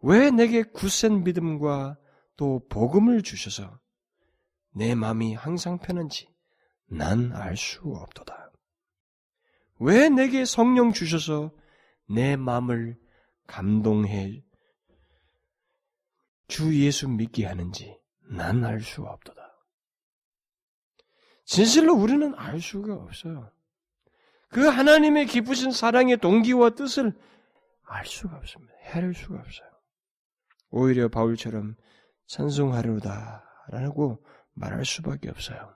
왜 0.02 0.30
내게 0.30 0.64
굳센 0.64 1.24
믿음과 1.24 1.98
또 2.36 2.68
복음을 2.68 3.22
주셔서 3.22 3.80
내 4.72 4.94
마음이 4.94 5.36
항상 5.36 5.80
편한지 5.80 6.28
난 6.88 7.32
알 7.32 7.56
수 7.56 7.80
없도다. 7.84 8.52
왜 9.80 10.10
내게 10.10 10.44
성령 10.44 10.92
주셔서 10.92 11.54
내 12.10 12.36
마음을 12.36 13.00
감동해 13.48 14.44
주 16.50 16.78
예수 16.78 17.08
믿게 17.08 17.46
하는지 17.46 18.01
난 18.32 18.64
알 18.64 18.80
수 18.82 19.04
없도다. 19.04 19.42
진실로 21.46 21.94
우리는 21.94 22.34
알 22.36 22.62
수가 22.62 22.94
없어요. 22.96 23.52
그 24.50 24.68
하나님의 24.68 25.26
기쁘신 25.28 25.72
사랑의 25.72 26.18
동기와 26.18 26.72
뜻을 26.72 27.14
알 27.84 28.06
수가 28.06 28.38
없습니다. 28.38 28.74
헤아릴 28.84 29.14
수가 29.14 29.40
없어요. 29.40 29.70
오히려 30.70 31.10
바울처럼 31.10 31.76
찬송하려다라고 32.28 34.24
말할 34.54 34.86
수밖에 34.86 35.30
없어요. 35.30 35.76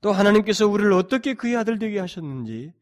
또 0.00 0.12
하나님께서 0.12 0.68
우리를 0.68 0.92
어떻게 0.92 1.34
그의 1.34 1.56
아들 1.56 1.78
되게 1.80 1.98
하셨는지 1.98 2.72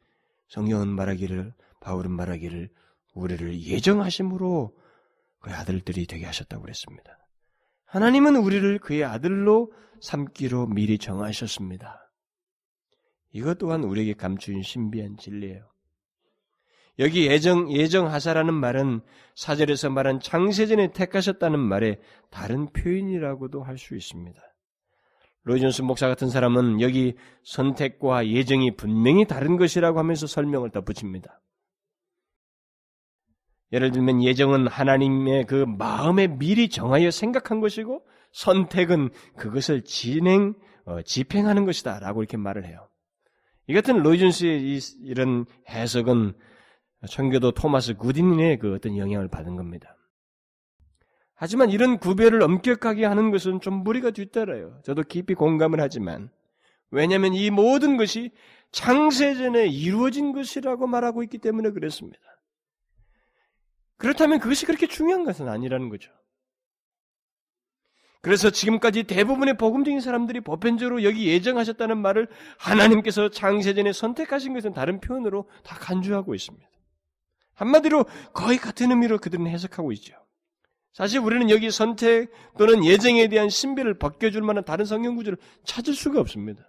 성경은 0.48 0.88
말하기를 0.88 1.54
바울은 1.80 2.10
말하기를 2.10 2.70
우리를 3.14 3.62
예정하심으로 3.62 4.76
그의 5.44 5.54
아들들이 5.54 6.06
되게 6.06 6.24
하셨다고 6.24 6.62
그랬습니다. 6.62 7.18
하나님은 7.84 8.36
우리를 8.36 8.78
그의 8.78 9.04
아들로 9.04 9.72
삼기로 10.00 10.68
미리 10.68 10.96
정하셨습니다. 10.98 12.10
이것 13.32 13.58
또한 13.58 13.84
우리에게 13.84 14.14
감추인 14.14 14.62
신비한 14.62 15.18
진리예요. 15.18 15.68
여기 16.98 17.26
예정, 17.26 17.70
예정하사라는 17.70 18.54
말은 18.54 19.02
사절에서 19.34 19.90
말한 19.90 20.20
창세전에 20.20 20.92
택하셨다는 20.92 21.58
말의 21.60 22.00
다른 22.30 22.72
표현이라고도 22.72 23.62
할 23.62 23.76
수 23.76 23.96
있습니다. 23.96 24.40
로이존스 25.42 25.82
목사 25.82 26.08
같은 26.08 26.30
사람은 26.30 26.80
여기 26.80 27.16
선택과 27.42 28.28
예정이 28.28 28.76
분명히 28.76 29.26
다른 29.26 29.58
것이라고 29.58 29.98
하면서 29.98 30.26
설명을 30.26 30.70
덧붙입니다. 30.70 31.42
예를 33.72 33.90
들면 33.92 34.22
예정은 34.22 34.68
하나님의 34.68 35.46
그 35.46 35.64
마음에 35.66 36.26
미리 36.28 36.68
정하여 36.68 37.10
생각한 37.10 37.60
것이고 37.60 38.04
선택은 38.32 39.10
그것을 39.36 39.82
진행, 39.82 40.54
어, 40.84 41.02
집행하는 41.02 41.64
것이다 41.64 41.98
라고 42.00 42.22
이렇게 42.22 42.36
말을 42.36 42.66
해요. 42.66 42.88
이 43.66 43.74
같은 43.74 43.98
로이존스의 44.02 44.78
이 44.78 45.14
런 45.14 45.46
해석은 45.68 46.34
청교도 47.08 47.52
토마스 47.52 47.96
구딘의 47.96 48.58
그 48.58 48.74
어떤 48.74 48.96
영향을 48.96 49.28
받은 49.28 49.56
겁니다. 49.56 49.96
하지만 51.34 51.70
이런 51.70 51.98
구별을 51.98 52.42
엄격하게 52.42 53.04
하는 53.04 53.30
것은 53.30 53.60
좀 53.60 53.82
무리가 53.82 54.10
뒤따라요. 54.10 54.80
저도 54.84 55.02
깊이 55.02 55.34
공감을 55.34 55.80
하지만 55.80 56.30
왜냐하면 56.90 57.34
이 57.34 57.50
모든 57.50 57.96
것이 57.96 58.30
창세전에 58.72 59.66
이루어진 59.66 60.32
것이라고 60.32 60.86
말하고 60.86 61.22
있기 61.24 61.38
때문에 61.38 61.70
그렇습니다. 61.70 62.20
그렇다면 63.96 64.38
그것이 64.40 64.66
그렇게 64.66 64.86
중요한 64.86 65.24
것은 65.24 65.48
아니라는 65.48 65.88
거죠. 65.88 66.10
그래서 68.20 68.48
지금까지 68.48 69.02
대부분의 69.02 69.58
복음적인 69.58 70.00
사람들이 70.00 70.40
보편적으로 70.40 71.02
여기 71.04 71.26
예정하셨다는 71.26 71.98
말을 71.98 72.26
하나님께서 72.56 73.28
창세전에 73.28 73.92
선택하신 73.92 74.54
것은 74.54 74.72
다른 74.72 74.98
표현으로 75.00 75.46
다 75.62 75.76
간주하고 75.78 76.34
있습니다. 76.34 76.66
한마디로 77.52 78.06
거의 78.32 78.56
같은 78.56 78.90
의미로 78.90 79.18
그들은 79.18 79.46
해석하고 79.46 79.92
있죠. 79.92 80.14
사실 80.94 81.20
우리는 81.20 81.50
여기 81.50 81.70
선택 81.70 82.30
또는 82.56 82.84
예정에 82.84 83.28
대한 83.28 83.50
신비를 83.50 83.98
벗겨줄 83.98 84.40
만한 84.40 84.64
다른 84.64 84.84
성경 84.86 85.16
구절을 85.16 85.36
찾을 85.64 85.92
수가 85.92 86.20
없습니다. 86.20 86.64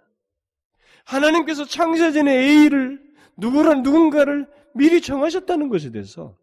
하나님께서 1.04 1.64
창세전에 1.64 2.32
A를 2.32 3.00
누구란 3.36 3.82
누군가를 3.82 4.46
미리 4.74 5.00
정하셨다는 5.00 5.70
것에 5.70 5.90
대해서 5.90 6.36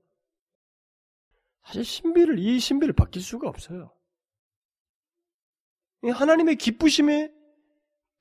사실 1.65 1.83
신비를 1.83 2.39
이 2.39 2.59
신비를 2.59 2.93
바뀔 2.93 3.21
수가 3.21 3.47
없어요. 3.47 3.93
하나님의 6.03 6.57
기쁘심의 6.57 7.31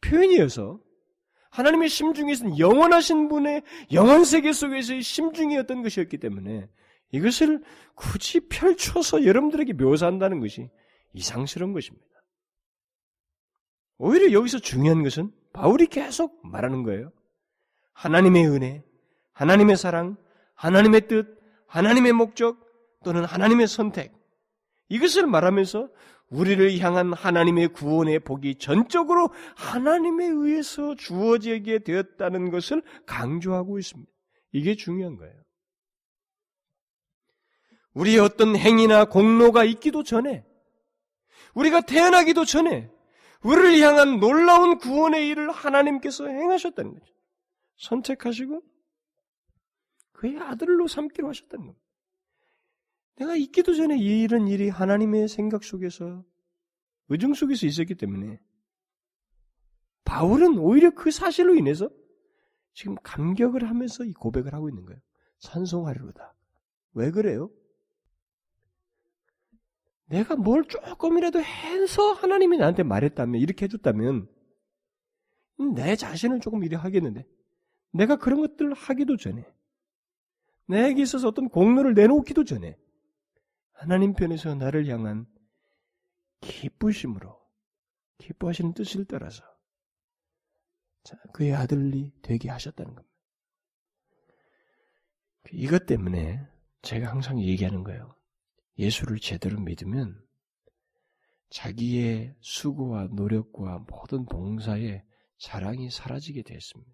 표현이어서 0.01 0.81
하나님의 1.51 1.89
심중에서는 1.89 2.59
영원하신 2.59 3.29
분의 3.29 3.63
영원 3.93 4.25
세계 4.25 4.53
속에서의 4.53 5.03
심중이었던 5.03 5.83
것이었기 5.83 6.19
때문에 6.19 6.69
이것을 7.11 7.63
굳이 7.95 8.41
펼쳐서 8.49 9.27
여러분들에게 9.27 9.75
묘사한다는 9.75 10.41
것이 10.41 10.71
이상스러운 11.13 11.73
것입니다. 11.73 12.07
오히려 13.99 14.33
여기서 14.33 14.59
중요한 14.61 15.03
것은 15.03 15.31
바울이 15.53 15.87
계속 15.87 16.41
말하는 16.47 16.85
거예요. 16.85 17.13
하나님의 17.93 18.47
은혜, 18.49 18.83
하나님의 19.33 19.77
사랑, 19.77 20.17
하나님의 20.55 21.09
뜻, 21.09 21.39
하나님의 21.67 22.13
목적 22.13 22.62
또는 23.03 23.25
하나님의 23.25 23.67
선택 23.67 24.13
이것을 24.89 25.27
말하면서 25.27 25.89
우리를 26.33 26.79
향한 26.79 27.13
하나님의 27.13 27.69
구원의 27.69 28.21
복이 28.21 28.57
전적으로 28.57 29.31
하나님에 29.55 30.27
의해서 30.27 30.95
주어지게 30.95 31.81
되었다는 31.81 32.51
것을 32.51 32.83
강조하고 33.07 33.79
있습니다. 33.79 34.11
이게 34.53 34.75
중요한 34.75 35.17
거예요. 35.17 35.35
우리의 37.95 38.19
어떤 38.21 38.57
행위나 38.57 39.05
공로가 39.05 39.65
있기도 39.65 40.03
전에, 40.03 40.45
우리가 41.55 41.83
태어나기도 41.83 42.47
전에, 42.47 42.91
우리를 43.43 43.81
향한 43.81 44.19
놀라운 44.19 44.79
구원의 44.79 45.29
일을 45.29 45.51
하나님께서 45.51 46.27
행하셨다는 46.27 46.95
거죠. 46.95 47.13
선택하시고, 47.77 48.63
그의 50.13 50.39
아들로 50.39 50.87
삼기로 50.87 51.29
하셨다는 51.29 51.67
겁니다. 51.67 51.82
내가 53.17 53.37
있기도 53.37 53.75
전에 53.75 53.99
이런 53.99 54.49
일이 54.49 54.69
하나님의 54.69 55.29
생각 55.29 55.65
속에서 55.65 56.25
의중 57.09 57.35
속에서 57.35 57.67
있었기 57.67 57.95
때문에 57.95 58.41
바울은 60.05 60.59
오히려 60.59 60.91
그 60.91 61.11
사실로 61.11 61.55
인해서 61.55 61.91
지금 62.75 62.97
감격을 63.03 63.69
하면서 63.69 64.05
이 64.05 64.13
고백을 64.13 64.55
하고 64.55 64.69
있는 64.69 64.85
거예요. 64.85 65.01
찬송하리로다. 65.39 66.35
왜 66.95 67.11
그래요? 67.11 67.51
내가 70.07 70.37
뭘 70.37 70.65
조금이라도 70.65 71.43
해서 71.43 72.13
하나님이 72.13 72.59
나한테 72.59 72.83
말했다면, 72.83 73.41
이렇게 73.41 73.65
해줬다면, 73.65 74.29
내 75.75 75.97
자신을 75.97 76.41
조금 76.41 76.65
이래 76.65 76.77
하겠는데, 76.77 77.27
내가 77.93 78.17
그런 78.17 78.41
것들을 78.41 78.75
하기도 78.75 79.17
전에, 79.17 79.45
내게 80.67 81.03
있어서 81.03 81.29
어떤 81.29 81.49
공로를 81.49 81.95
내놓기도 81.95 82.45
전에, 82.45 82.77
하나님 83.83 84.15
편에서 84.15 84.55
나를 84.55 84.87
향한 84.87 85.27
기쁘심으로 86.41 87.37
기뻐하시는 88.19 88.75
뜻을 88.75 89.07
따라서 89.07 89.43
그의 91.33 91.53
아들이 91.53 92.13
되게 92.23 92.49
하셨다는 92.49 92.95
겁니다. 92.95 93.13
이것 95.51 95.87
때문에 95.87 96.47
제가 96.83 97.11
항상 97.11 97.41
얘기하는 97.41 97.83
거예요. 97.83 98.17
예수를 98.79 99.19
제대로 99.19 99.59
믿으면 99.59 100.25
자기의 101.51 102.37
수고와 102.39 103.09
노력과 103.09 103.81
모든 103.89 104.27
봉사의 104.27 105.05
자랑이 105.39 105.91
사라지게 105.91 106.43
되었습니다. 106.43 106.93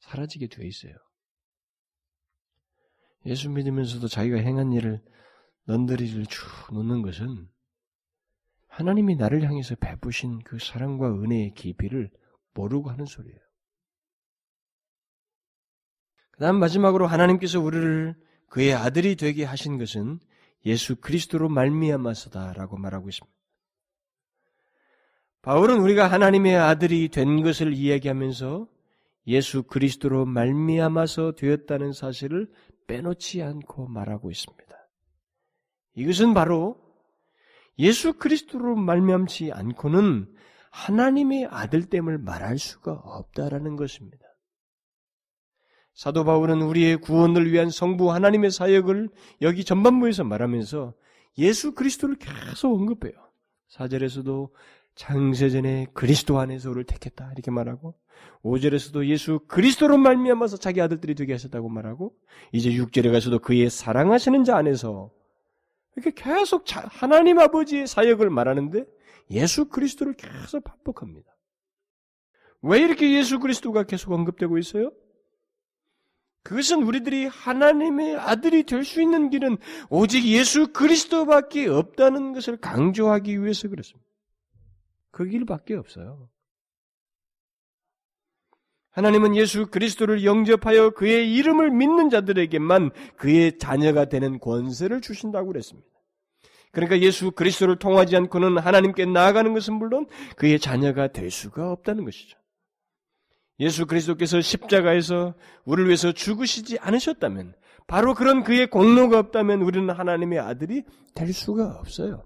사라지게 0.00 0.48
되어 0.48 0.66
있어요. 0.66 0.92
예수 3.24 3.48
믿으면서도 3.48 4.08
자기가 4.08 4.36
행한 4.36 4.74
일을 4.74 5.02
넌더리를 5.68 6.24
쭉 6.26 6.48
놓는 6.72 7.02
것은 7.02 7.46
하나님이 8.68 9.16
나를 9.16 9.42
향해서 9.42 9.74
베푸신 9.76 10.38
그 10.40 10.58
사랑과 10.58 11.12
은혜의 11.12 11.52
깊이를 11.54 12.10
모르고 12.54 12.90
하는 12.90 13.04
소리예요. 13.04 13.38
그 16.30 16.40
다음 16.40 16.58
마지막으로 16.58 17.06
하나님께서 17.06 17.60
우리를 17.60 18.16
그의 18.48 18.72
아들이 18.72 19.14
되게 19.14 19.44
하신 19.44 19.76
것은 19.76 20.20
예수 20.64 20.96
그리스도로 20.96 21.50
말미암아서다라고 21.50 22.78
말하고 22.78 23.10
있습니다. 23.10 23.38
바울은 25.42 25.80
우리가 25.80 26.10
하나님의 26.10 26.56
아들이 26.56 27.08
된 27.10 27.42
것을 27.42 27.74
이야기하면서 27.74 28.68
예수 29.26 29.64
그리스도로 29.64 30.24
말미암아서 30.24 31.32
되었다는 31.32 31.92
사실을 31.92 32.50
빼놓지 32.86 33.42
않고 33.42 33.88
말하고 33.88 34.30
있습니다. 34.30 34.67
이것은 35.98 36.32
바로 36.32 36.80
예수 37.78 38.14
그리스도로 38.14 38.76
말미암지 38.76 39.50
않고는 39.52 40.32
하나님의 40.70 41.46
아들됨을 41.50 42.18
말할 42.18 42.58
수가 42.58 42.92
없다라는 42.92 43.74
것입니다. 43.76 44.24
사도 45.94 46.24
바울은 46.24 46.62
우리의 46.62 46.98
구원을 46.98 47.50
위한 47.50 47.70
성부 47.70 48.12
하나님의 48.12 48.52
사역을 48.52 49.08
여기 49.42 49.64
전반부에서 49.64 50.22
말하면서 50.22 50.94
예수 51.38 51.74
그리스도를 51.74 52.16
계속 52.16 52.74
언급해요. 52.74 53.14
사절에서도 53.66 54.54
장세전에 54.94 55.88
그리스도 55.94 56.38
안에서 56.38 56.70
우리를 56.70 56.84
택했다 56.84 57.32
이렇게 57.32 57.50
말하고 57.50 57.96
5절에서도 58.44 59.06
예수 59.06 59.40
그리스도로 59.48 59.98
말미암아서 59.98 60.58
자기 60.58 60.80
아들들이 60.80 61.16
되게 61.16 61.32
하셨다고 61.32 61.68
말하고 61.68 62.14
이제 62.52 62.70
6절에 62.70 63.10
가서도 63.10 63.40
그의 63.40 63.68
사랑하시는 63.70 64.44
자 64.44 64.56
안에서 64.56 65.10
이렇게 65.98 66.10
계속 66.12 66.64
하나님 66.68 67.38
아버지의 67.38 67.86
사역을 67.86 68.30
말하는데 68.30 68.84
예수 69.30 69.66
그리스도를 69.66 70.14
계속 70.14 70.62
반복합니다. 70.64 71.34
왜 72.62 72.78
이렇게 72.80 73.12
예수 73.16 73.38
그리스도가 73.38 73.84
계속 73.84 74.12
언급되고 74.12 74.58
있어요? 74.58 74.92
그것은 76.44 76.82
우리들이 76.82 77.26
하나님의 77.26 78.16
아들이 78.16 78.62
될 78.62 78.84
수 78.84 79.02
있는 79.02 79.28
길은 79.28 79.58
오직 79.90 80.24
예수 80.24 80.72
그리스도밖에 80.72 81.66
없다는 81.66 82.32
것을 82.32 82.56
강조하기 82.56 83.42
위해서 83.42 83.68
그렇습니다. 83.68 84.08
그 85.10 85.26
길밖에 85.26 85.74
없어요. 85.74 86.30
하나님은 88.98 89.36
예수 89.36 89.68
그리스도를 89.68 90.24
영접하여 90.24 90.90
그의 90.90 91.32
이름을 91.32 91.70
믿는 91.70 92.10
자들에게만 92.10 92.90
그의 93.16 93.56
자녀가 93.56 94.06
되는 94.06 94.40
권세를 94.40 95.02
주신다고 95.02 95.46
그랬습니다. 95.46 95.88
그러니까 96.72 96.98
예수 96.98 97.30
그리스도를 97.30 97.78
통하지 97.78 98.16
않고는 98.16 98.58
하나님께 98.58 99.04
나아가는 99.06 99.54
것은 99.54 99.74
물론 99.74 100.08
그의 100.34 100.58
자녀가 100.58 101.06
될 101.06 101.30
수가 101.30 101.70
없다는 101.70 102.04
것이죠. 102.06 102.36
예수 103.60 103.86
그리스도께서 103.86 104.40
십자가에서 104.40 105.34
우리를 105.64 105.86
위해서 105.86 106.10
죽으시지 106.10 106.80
않으셨다면 106.80 107.54
바로 107.86 108.14
그런 108.14 108.42
그의 108.42 108.66
공로가 108.66 109.20
없다면 109.20 109.62
우리는 109.62 109.88
하나님의 109.88 110.40
아들이 110.40 110.82
될 111.14 111.32
수가 111.32 111.78
없어요. 111.78 112.24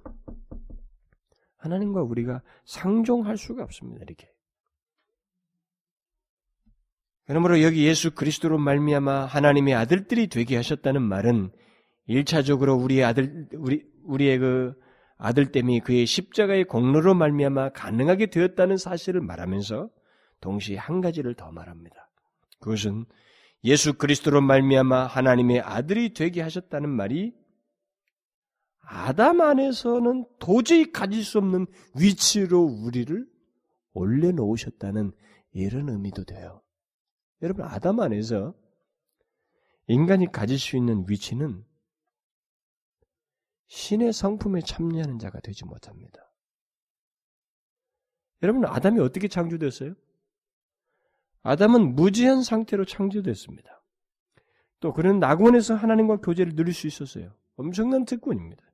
하나님과 1.59 2.01
우리가 2.01 2.41
상종할 2.65 3.37
수가 3.37 3.63
없습니다. 3.63 4.05
이렇게. 4.07 4.32
그러므로 7.27 7.63
여기 7.63 7.87
예수 7.87 8.13
그리스도로 8.15 8.59
말미암아 8.59 9.27
하나님의 9.27 9.75
아들들이 9.75 10.29
되게 10.29 10.57
하셨다는 10.57 11.03
말은 11.03 11.51
일차적으로 12.07 12.75
우리의 12.75 13.05
아들 13.05 13.49
우리 13.55 13.85
우리의 14.05 14.39
그 14.39 14.75
아들됨이 15.19 15.81
그의 15.81 16.05
십자가의 16.05 16.65
공로로 16.65 17.15
말미암아 17.15 17.71
가능하게 17.71 18.27
되었다는 18.27 18.77
사실을 18.77 19.21
말하면서 19.21 19.89
동시에 20.41 20.77
한 20.77 21.01
가지를 21.01 21.35
더 21.35 21.53
말합니다. 21.53 22.11
그것은 22.61 23.07
예수 23.65 23.95
그리스도로 23.95 24.41
말미암아 24.41 25.07
하나님의 25.07 25.61
아들이 25.61 26.13
되게 26.13 26.43
하셨다는 26.43 26.91
말이 26.91 27.33
아담 28.81 29.41
안에서는 29.41 30.27
도저히 30.41 30.91
가질 30.91 31.23
수 31.23 31.39
없는 31.39 31.67
위치로 31.99 32.61
우리를 32.61 33.25
올려놓으셨다는 33.95 35.13
이런 35.53 35.89
의미도 35.89 36.25
돼요. 36.25 36.63
여러분, 37.43 37.65
아담 37.65 38.01
안에서 38.01 38.55
인간이 39.89 40.31
가질 40.31 40.59
수 40.59 40.77
있는 40.77 41.05
위치는 41.09 41.65
신의 43.67 44.13
성품에 44.13 44.61
참여하는 44.61 45.19
자가 45.19 45.41
되지 45.41 45.65
못합니다. 45.65 46.31
여러분, 48.43 48.65
아담이 48.65 49.01
어떻게 49.01 49.29
창조됐어요? 49.29 49.95
아담은 51.43 51.95
무지한 51.95 52.43
상태로 52.43 52.85
창조됐습니다. 52.85 53.83
또 54.81 54.93
그는 54.93 55.19
낙원에서 55.19 55.75
하나님과 55.75 56.19
교제를 56.19 56.55
누릴 56.55 56.75
수 56.75 56.87
있었어요. 56.87 57.35
엄청난 57.57 58.05
특권입니다. 58.05 58.65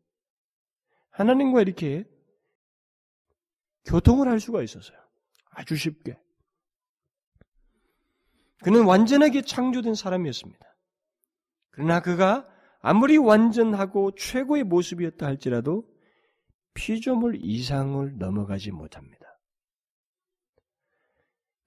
하나님과 1.10 1.62
이렇게 1.62 2.04
교통을 3.84 4.28
할 4.28 4.40
수가 4.40 4.62
있었어요. 4.62 4.98
아주 5.50 5.76
쉽게. 5.76 6.18
그는 8.62 8.84
완전하게 8.84 9.42
창조된 9.42 9.94
사람이었습니다. 9.94 10.66
그러나 11.70 12.00
그가 12.00 12.48
아무리 12.80 13.16
완전하고 13.16 14.12
최고의 14.16 14.64
모습이었다 14.64 15.26
할지라도 15.26 15.84
피조물 16.74 17.38
이상을 17.40 18.18
넘어가지 18.18 18.70
못합니다. 18.70 19.26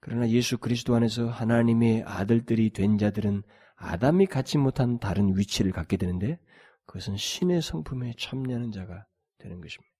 그러나 0.00 0.28
예수 0.30 0.58
그리스도 0.58 0.94
안에서 0.94 1.28
하나님의 1.28 2.02
아들들이 2.04 2.70
된 2.70 2.98
자들은 2.98 3.42
아담이 3.76 4.26
갖지 4.26 4.58
못한 4.58 4.98
다른 4.98 5.36
위치를 5.36 5.72
갖게 5.72 5.96
되는데 5.96 6.38
그것은 6.86 7.16
신의 7.16 7.62
성품에 7.62 8.14
참여하는 8.18 8.72
자가 8.72 9.06
되는 9.38 9.60
것입니다. 9.60 9.92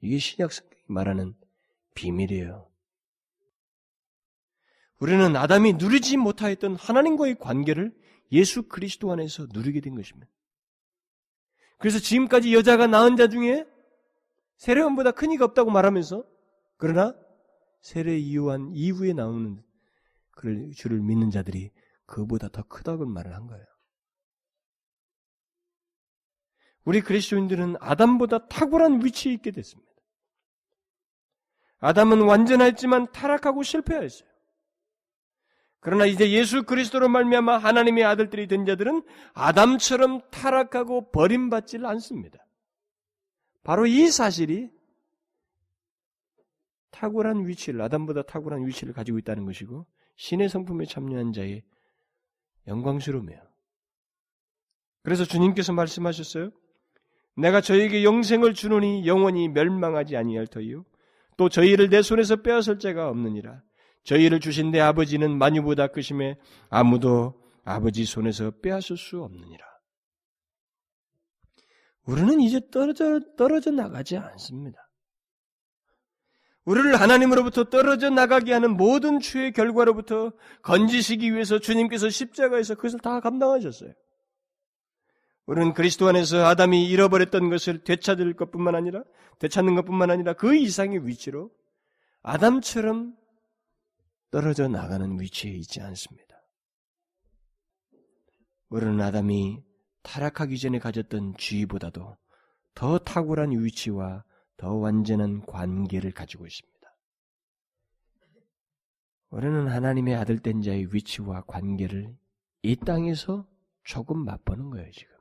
이게 0.00 0.18
신약 0.18 0.52
성경이 0.52 0.82
말하는 0.88 1.34
비밀이에요. 1.94 2.68
우리는 5.04 5.36
아담이 5.36 5.74
누리지 5.74 6.16
못하였던 6.16 6.76
하나님과의 6.76 7.38
관계를 7.38 7.94
예수 8.32 8.62
그리스도 8.62 9.12
안에서 9.12 9.46
누리게 9.52 9.82
된 9.82 9.94
것입니다. 9.96 10.32
그래서 11.76 11.98
지금까지 11.98 12.54
여자가 12.54 12.86
낳은 12.86 13.16
자 13.16 13.28
중에 13.28 13.66
세례원보다 14.56 15.10
큰 15.10 15.30
이가 15.30 15.44
없다고 15.44 15.70
말하면서 15.70 16.24
그러나 16.78 17.14
세례 17.82 18.16
이후한 18.16 18.70
이후에 18.72 19.12
나오는 19.12 19.62
그를 20.30 20.72
주를 20.74 21.02
믿는 21.02 21.30
자들이 21.30 21.70
그보다 22.06 22.48
더 22.48 22.62
크다고 22.62 23.04
말을 23.04 23.34
한 23.34 23.46
거예요. 23.46 23.66
우리 26.86 27.02
그리스도인들은 27.02 27.76
아담보다 27.78 28.48
탁월한 28.48 29.04
위치에 29.04 29.34
있게 29.34 29.50
됐습니다. 29.50 29.92
아담은 31.80 32.22
완전했지만 32.22 33.12
타락하고 33.12 33.62
실패하였어요. 33.62 34.33
그러나 35.84 36.06
이제 36.06 36.30
예수 36.30 36.62
그리스도로 36.62 37.10
말미암아 37.10 37.58
하나님의 37.58 38.04
아들들이 38.04 38.46
된 38.46 38.64
자들은 38.64 39.02
아담처럼 39.34 40.22
타락하고 40.30 41.10
버림받지 41.10 41.78
않습니다. 41.84 42.38
바로 43.62 43.84
이 43.86 44.08
사실이 44.08 44.70
탁월한 46.90 47.46
위치를 47.46 47.82
아담보다 47.82 48.22
탁월한 48.22 48.66
위치를 48.66 48.94
가지고 48.94 49.18
있다는 49.18 49.44
것이고 49.44 49.86
신의 50.16 50.48
성품에 50.48 50.86
참여한 50.86 51.34
자의 51.34 51.62
영광스러움이에요. 52.66 53.42
그래서 55.02 55.26
주님께서 55.26 55.74
말씀하셨어요. 55.74 56.50
내가 57.36 57.60
저에게 57.60 58.04
영생을 58.04 58.54
주노니 58.54 59.06
영원히 59.06 59.48
멸망하지 59.48 60.16
아니할 60.16 60.46
터이요 60.46 60.86
또 61.36 61.50
저희를 61.50 61.90
내 61.90 62.00
손에서 62.00 62.36
빼앗을 62.36 62.78
자가 62.78 63.10
없느니라. 63.10 63.60
저희를 64.04 64.40
주신 64.40 64.70
내 64.70 64.80
아버지는 64.80 65.36
만유보다 65.36 65.88
크심에 65.88 66.36
아무도 66.68 67.42
아버지 67.64 68.04
손에서 68.04 68.50
빼앗을 68.62 68.96
수 68.96 69.22
없느니라. 69.22 69.64
우리는 72.06 72.40
이제 72.40 72.60
떨어져, 72.70 73.20
떨어져 73.36 73.70
나가지 73.70 74.16
않습니다. 74.16 74.78
우리를 76.66 76.98
하나님으로부터 76.98 77.64
떨어져 77.64 78.10
나가게 78.10 78.52
하는 78.52 78.76
모든 78.76 79.20
죄의 79.20 79.52
결과로부터 79.52 80.32
건지시기 80.62 81.32
위해서 81.32 81.58
주님께서 81.58 82.08
십자가에서 82.08 82.74
그것을 82.74 83.00
다 83.00 83.20
감당하셨어요. 83.20 83.92
우리는 85.46 85.74
그리스도 85.74 86.08
안에서 86.08 86.46
아담이 86.46 86.88
잃어버렸던 86.88 87.50
것을 87.50 87.84
되찾을 87.84 88.34
것뿐만 88.34 88.74
아니라 88.74 89.02
되찾는 89.40 89.74
것뿐만 89.74 90.10
아니라 90.10 90.32
그 90.32 90.54
이상의 90.54 91.06
위치로 91.06 91.50
아담처럼 92.22 93.14
떨어져 94.34 94.66
나가는 94.66 95.20
위치에 95.20 95.52
있지 95.52 95.80
않습니다. 95.80 96.34
우리는 98.68 99.00
아담이 99.00 99.62
타락하기 100.02 100.58
전에 100.58 100.80
가졌던 100.80 101.36
지위보다도 101.38 102.16
더 102.74 102.98
탁월한 102.98 103.52
위치와 103.52 104.24
더 104.56 104.74
완전한 104.74 105.46
관계를 105.46 106.10
가지고 106.10 106.48
있습니다. 106.48 106.74
우리는 109.30 109.68
하나님의 109.68 110.16
아들 110.16 110.40
된 110.40 110.62
자의 110.62 110.92
위치와 110.92 111.42
관계를 111.42 112.16
이 112.62 112.74
땅에서 112.74 113.46
조금 113.84 114.24
맛보는 114.24 114.70
거예요, 114.70 114.90
지금. 114.90 115.14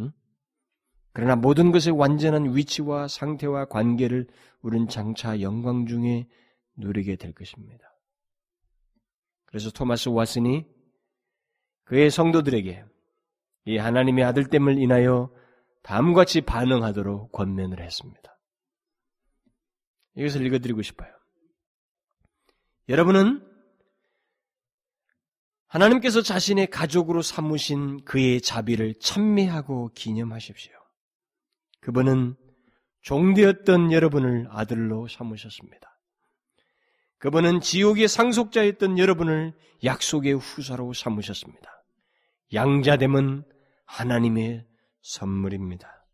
응? 0.00 0.12
그러나 1.14 1.34
모든 1.34 1.72
것의 1.72 1.98
완전한 1.98 2.54
위치와 2.54 3.08
상태와 3.08 3.64
관계를 3.64 4.26
우리는 4.60 4.86
장차 4.86 5.40
영광 5.40 5.86
중에 5.86 6.28
누리게 6.76 7.16
될 7.16 7.32
것입니다. 7.32 7.84
그래서 9.46 9.70
토마스 9.70 10.10
왓슨이 10.10 10.66
그의 11.84 12.10
성도들에게 12.10 12.84
이 13.66 13.76
하나님의 13.78 14.24
아들됨을 14.24 14.78
인하여 14.78 15.32
다음과 15.82 16.22
같이 16.22 16.40
반응하도록 16.40 17.32
권면을 17.32 17.80
했습니다. 17.80 18.38
이것을 20.16 20.44
읽어드리고 20.46 20.82
싶어요. 20.82 21.12
여러분은 22.88 23.44
하나님께서 25.66 26.22
자신의 26.22 26.68
가족으로 26.68 27.22
삼으신 27.22 28.04
그의 28.04 28.40
자비를 28.40 28.94
찬미하고 29.00 29.90
기념하십시오. 29.94 30.72
그분은 31.80 32.36
종되었던 33.02 33.92
여러분을 33.92 34.48
아들로 34.50 35.06
삼으셨습니다. 35.08 35.95
그분은 37.18 37.60
지옥의 37.60 38.08
상속자였던 38.08 38.98
여러분을 38.98 39.54
약속의 39.84 40.34
후사로 40.34 40.92
삼으셨습니다. 40.92 41.70
양자됨은 42.52 43.44
하나님의 43.86 44.66
선물입니다. 45.02 46.06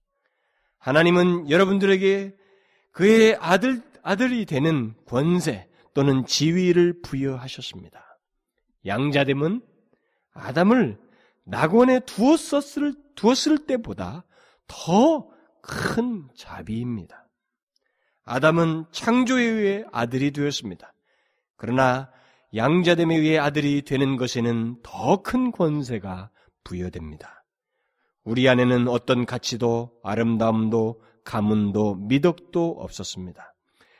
하나님은 0.78 1.50
여러분들에게 1.50 2.34
그의 2.92 3.36
아들, 3.40 3.82
아들이 4.02 4.46
되는 4.46 4.94
권세 5.06 5.68
또는 5.94 6.24
지위를 6.26 7.00
부여하셨습니다. 7.02 8.02
양자됨은 8.86 9.62
아담을 10.32 10.98
낙원에 11.44 12.00
두었었을, 12.00 12.94
두었을 13.14 13.66
때보다 13.66 14.24
더 14.66 15.32
큰 15.62 16.28
자비입니다. 16.36 17.21
아담은 18.24 18.84
창조에 18.92 19.42
의해 19.42 19.84
아들이 19.92 20.30
되었습니다. 20.30 20.92
그러나 21.56 22.10
양자됨에 22.54 23.16
의해 23.16 23.38
아들이 23.38 23.82
되는 23.82 24.16
것에는 24.16 24.76
더 24.82 25.22
큰 25.22 25.50
권세가 25.52 26.30
부여됩니다. 26.64 27.44
우리 28.24 28.48
안에는 28.48 28.88
어떤 28.88 29.26
가치도 29.26 29.92
아름다움도 30.02 31.02
가문도 31.24 31.96
미덕도 31.96 32.76
없었습니다. 32.78 33.54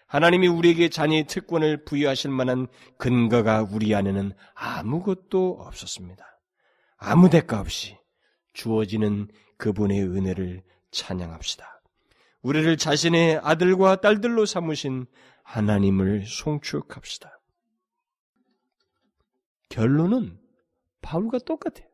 하나님이 0.07 0.47
우리에게 0.47 0.91
자녀의 0.91 1.27
특권을 1.27 1.85
부여하실 1.85 2.31
만한 2.31 2.67
근거가 2.99 3.67
우리 3.71 3.95
안에는 3.95 4.33
아무것도 4.55 5.57
없었습니다. 5.61 6.25
아무 6.99 7.31
대가 7.31 7.61
없이 7.61 7.97
주어지는 8.53 9.29
그분의 9.57 10.03
은혜를 10.03 10.63
찬양합시다. 10.91 11.82
우리를 12.43 12.77
자신의 12.77 13.39
아들과 13.43 14.01
딸들로 14.01 14.47
삼으신 14.47 15.07
하나님을 15.45 16.27
송축합시다. 16.27 17.41
결론은 19.69 20.39
바울과 21.01 21.39
똑같아요. 21.39 21.89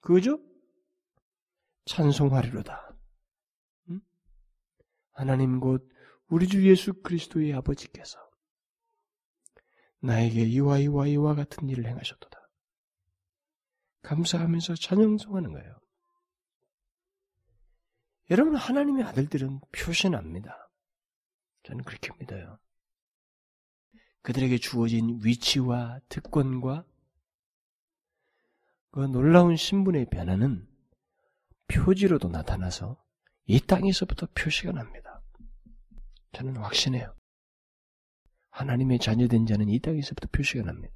그죠? 0.00 0.38
찬송하리로다. 1.86 2.96
응? 3.90 4.00
하나님 5.12 5.60
곧 5.60 5.88
우리 6.28 6.46
주 6.46 6.66
예수 6.68 6.94
그리스도의 7.02 7.52
아버지께서 7.54 8.18
나에게 10.00 10.42
이와 10.42 10.78
이와 10.78 11.06
이와 11.06 11.34
같은 11.34 11.68
일을 11.68 11.86
행하셨도다. 11.86 12.38
감사하면서 14.02 14.74
찬양송하는 14.74 15.52
거예요. 15.52 15.83
여러분 18.30 18.56
하나님의 18.56 19.04
아들들은 19.04 19.60
표시납니다. 19.72 20.70
저는 21.64 21.84
그렇게 21.84 22.10
믿어요. 22.18 22.58
그들에게 24.22 24.56
주어진 24.58 25.20
위치와 25.22 26.00
특권과 26.08 26.86
그 28.90 29.00
놀라운 29.00 29.56
신분의 29.56 30.08
변화는 30.08 30.66
표지로도 31.68 32.28
나타나서 32.28 33.02
이 33.46 33.60
땅에서부터 33.60 34.28
표시가 34.34 34.72
납니다. 34.72 35.22
저는 36.32 36.56
확신해요. 36.56 37.14
하나님의 38.50 39.00
자녀된 39.00 39.46
자는 39.46 39.68
이 39.68 39.80
땅에서부터 39.80 40.28
표시가 40.32 40.64
납니다. 40.64 40.94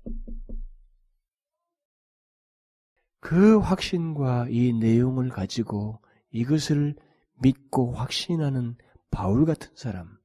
그 3.20 3.59
확신과 3.59 4.49
이 4.49 4.72
내용을 4.72 5.29
가지고 5.29 6.01
이것을 6.31 6.97
믿고 7.41 7.93
확신하는 7.93 8.76
바울 9.11 9.47
같은 9.47 9.74
사람, 9.76 10.18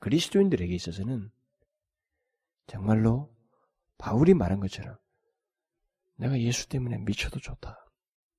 그리스도인들에게 0.00 0.74
있어서는 0.74 1.30
정말로 2.66 3.34
바울이 3.96 4.34
말한 4.34 4.60
것처럼 4.60 4.96
내가 6.16 6.38
예수 6.40 6.68
때문에 6.68 6.98
미쳐도 6.98 7.40
좋다. 7.40 7.76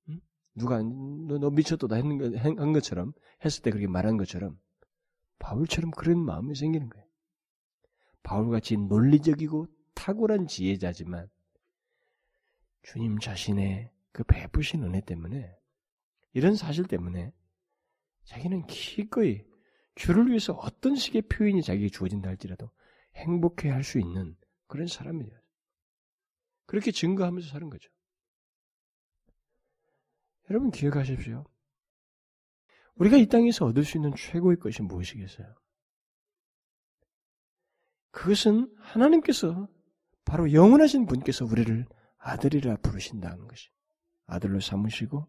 응? 0.08 0.20
누가 0.54 0.82
너, 0.82 1.38
너 1.38 1.50
미쳐도 1.50 1.94
했는 1.94 2.36
한 2.38 2.72
것처럼 2.72 3.12
했을 3.44 3.62
때 3.62 3.70
그렇게 3.70 3.86
말한 3.86 4.16
것처럼 4.16 4.58
바울처럼 5.38 5.90
그런 5.90 6.18
마음이 6.18 6.54
생기는 6.54 6.88
거예요. 6.88 7.06
바울같이 8.22 8.76
논리적이고 8.76 9.66
탁월한 9.94 10.46
지혜자지만 10.46 11.28
주님 12.82 13.18
자신의 13.18 13.90
그 14.12 14.24
베푸신 14.24 14.82
은혜 14.84 15.00
때문에 15.00 15.54
이런 16.32 16.54
사실 16.54 16.84
때문에 16.84 17.32
자기는 18.30 18.66
기꺼이 18.66 19.44
주를 19.96 20.28
위해서 20.28 20.52
어떤 20.52 20.94
식의 20.94 21.22
표현이 21.22 21.62
자기에게 21.62 21.88
주어진다 21.88 22.28
할지라도 22.28 22.70
행복해 23.16 23.70
할 23.70 23.82
수 23.82 23.98
있는 23.98 24.36
그런 24.68 24.86
사람이에요. 24.86 25.36
그렇게 26.66 26.92
증거하면서 26.92 27.48
사는 27.48 27.68
거죠. 27.68 27.90
여러분 30.48 30.70
기억하십시오. 30.70 31.44
우리가 32.94 33.16
이 33.16 33.26
땅에서 33.26 33.66
얻을 33.66 33.84
수 33.84 33.98
있는 33.98 34.14
최고의 34.14 34.58
것이 34.58 34.82
무엇이겠어요? 34.82 35.52
그것은 38.12 38.72
하나님께서 38.78 39.68
바로 40.24 40.52
영원하신 40.52 41.06
분께서 41.06 41.44
우리를 41.44 41.84
아들이라 42.18 42.76
부르신다는 42.76 43.48
것이 43.48 43.70
아들로 44.26 44.60
삼으시고 44.60 45.28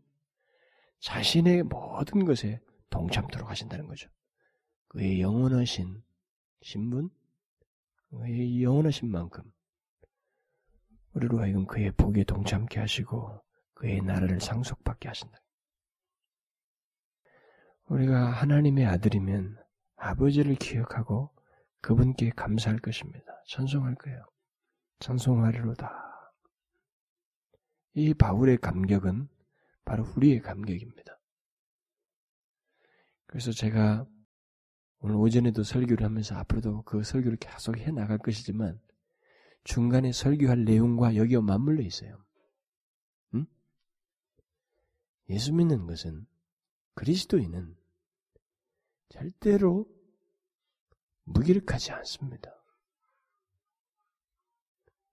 자신의 0.99 1.63
모든 1.63 2.25
것에 2.25 2.61
동참토록 2.91 3.49
하신다는 3.49 3.87
거죠. 3.87 4.09
그의 4.89 5.21
영원하신 5.21 6.03
신분, 6.61 7.09
그의 8.09 8.63
영원하신 8.63 9.09
만큼 9.09 9.43
우리로 11.13 11.39
하여금 11.39 11.65
그의 11.65 11.91
복에 11.91 12.23
동참케 12.23 12.79
하시고 12.79 13.41
그의 13.73 14.01
나라를 14.01 14.39
상속받게 14.39 15.07
하신다. 15.07 15.39
우리가 17.85 18.31
하나님의 18.31 18.85
아들이면 18.85 19.57
아버지를 19.95 20.55
기억하고 20.55 21.33
그분께 21.81 22.29
감사할 22.31 22.79
것입니다. 22.79 23.25
찬송할 23.47 23.95
거예요. 23.95 24.23
찬송하리로다. 24.99 25.89
이 27.93 28.13
바울의 28.13 28.57
감격은 28.57 29.27
바로 29.83 30.05
우리의 30.15 30.41
감격입니다. 30.41 31.20
그래서 33.31 33.53
제가 33.53 34.05
오늘 34.99 35.15
오전에도 35.15 35.63
설교를 35.63 36.05
하면서 36.05 36.35
앞으로도 36.35 36.83
그 36.83 37.01
설교를 37.01 37.37
계속 37.37 37.77
해 37.77 37.89
나갈 37.89 38.17
것이지만 38.17 38.79
중간에 39.63 40.11
설교할 40.11 40.65
내용과 40.65 41.15
여기와 41.15 41.41
맞물려 41.41 41.81
있어요. 41.81 42.21
응? 43.33 43.45
예수 45.29 45.53
믿는 45.53 45.85
것은 45.85 46.27
그리스도인은 46.95 47.77
절대로 49.07 49.87
무기력하지 51.23 51.93
않습니다. 51.93 52.51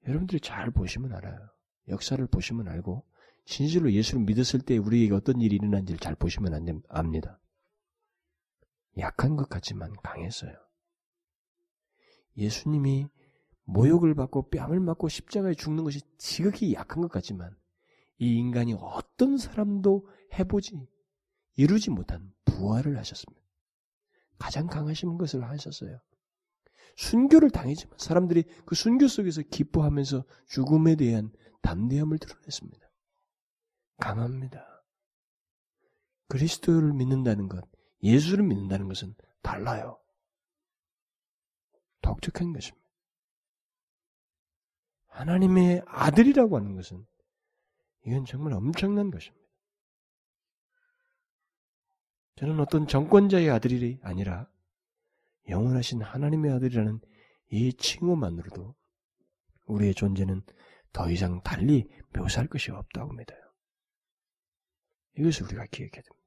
여러분들이 0.09 0.41
잘 0.41 0.73
보시면 0.73 1.13
알아요. 1.13 1.51
역사를 1.87 2.27
보시면 2.27 2.67
알고 2.67 3.07
진실로 3.45 3.93
예수를 3.93 4.25
믿었을 4.25 4.61
때 4.61 4.77
우리에게 4.77 5.15
어떤 5.15 5.41
일이 5.41 5.55
일어난지를 5.55 6.01
잘 6.01 6.17
보시면 6.17 6.53
안 6.53 6.83
압니다. 6.89 7.39
약한 8.99 9.37
것 9.37 9.49
같지만 9.49 9.93
강했어요. 10.03 10.53
예수님이 12.37 13.09
모욕을 13.65 14.15
받고 14.15 14.49
뺨을 14.51 14.81
맞고 14.81 15.09
십자가에 15.09 15.55
죽는 15.55 15.85
것이 15.85 16.01
지극히 16.17 16.73
약한 16.73 17.03
것 17.03 17.11
같지만 17.11 17.55
이 18.19 18.35
인간이 18.35 18.75
어떤 18.79 19.37
사람도 19.37 20.09
해보지 20.39 20.89
이루지 21.57 21.91
못한 21.91 22.33
부활을 22.45 22.97
하셨습니다. 22.99 23.45
가장 24.39 24.67
강하신 24.69 25.19
것을 25.19 25.45
하셨어요. 25.45 26.01
순교를 26.97 27.51
당했지만 27.51 27.97
사람들이 27.99 28.45
그 28.65 28.75
순교 28.75 29.07
속에서 29.09 29.43
기뻐하면서 29.43 30.25
죽음에 30.47 30.97
대한 30.97 31.31
담대함을 31.63 32.19
드러냈습니다. 32.19 32.89
강합니다. 33.99 34.65
그리스도를 36.29 36.93
믿는다는 36.93 37.49
것, 37.49 37.65
예수를 38.03 38.45
믿는다는 38.45 38.89
것은 38.89 39.15
달라요. 39.43 39.99
독특한 42.01 42.53
것입니다. 42.53 42.89
하나님의 45.09 45.83
아들이라고 45.87 46.57
하는 46.57 46.75
것은 46.77 47.05
이건 48.07 48.25
정말 48.25 48.53
엄청난 48.53 49.11
것입니다. 49.11 49.39
저는 52.37 52.61
어떤 52.61 52.87
정권자의 52.87 53.51
아들이 53.51 53.99
아니라 54.03 54.49
영원하신 55.49 56.03
하나님의 56.03 56.53
아들이라는 56.53 57.01
이 57.51 57.73
칭호만으로도 57.73 58.77
우리의 59.67 59.95
존재는 59.95 60.43
더 60.93 61.11
이상 61.11 61.43
달리 61.43 61.89
묘사할 62.15 62.49
것이 62.49 62.71
없다고 62.71 63.13
믿어요. 63.13 63.39
이것을 65.17 65.47
우리가 65.47 65.67
기억해야 65.67 66.03
됩니다. 66.03 66.18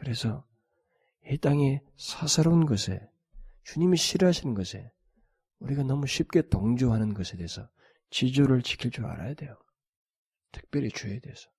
그래서 0.00 0.48
이 1.26 1.36
땅의 1.36 1.82
사사로운 1.98 2.64
것에 2.64 3.06
주님이 3.64 3.98
싫어하시는 3.98 4.54
것에 4.54 4.90
우리가 5.58 5.82
너무 5.82 6.06
쉽게 6.06 6.48
동조하는 6.48 7.12
것에 7.12 7.36
대해서 7.36 7.68
지조를 8.08 8.62
지킬 8.62 8.90
줄 8.92 9.04
알아야 9.04 9.34
돼요. 9.34 9.58
특별히 10.52 10.88
주에 10.88 11.20
대해서. 11.20 11.50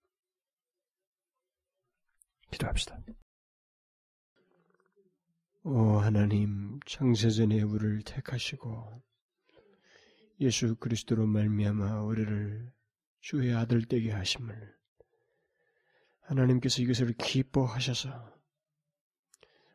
기도합시다. 2.50 3.00
오 5.64 6.00
하나님 6.00 6.80
창세전에 6.88 7.62
우리를 7.62 8.02
택하시고 8.02 9.04
예수 10.40 10.76
그리스도로 10.78 11.28
말미암아 11.28 12.02
우리를 12.02 12.74
주의 13.20 13.54
아들 13.54 13.86
되게 13.86 14.12
하심을 14.12 14.81
하나님께서 16.32 16.82
이것을 16.82 17.14
기뻐하셔서 17.18 18.10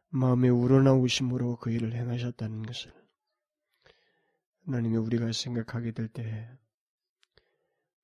마음에 0.09 0.49
우러나오심으로 0.49 1.57
그 1.57 1.71
일을 1.71 1.95
행하셨다는 1.95 2.63
것을 2.63 2.95
하나님이 4.65 4.97
우리가 4.97 5.33
생각하게 5.33 5.93
될 5.93 6.09
때 6.09 6.49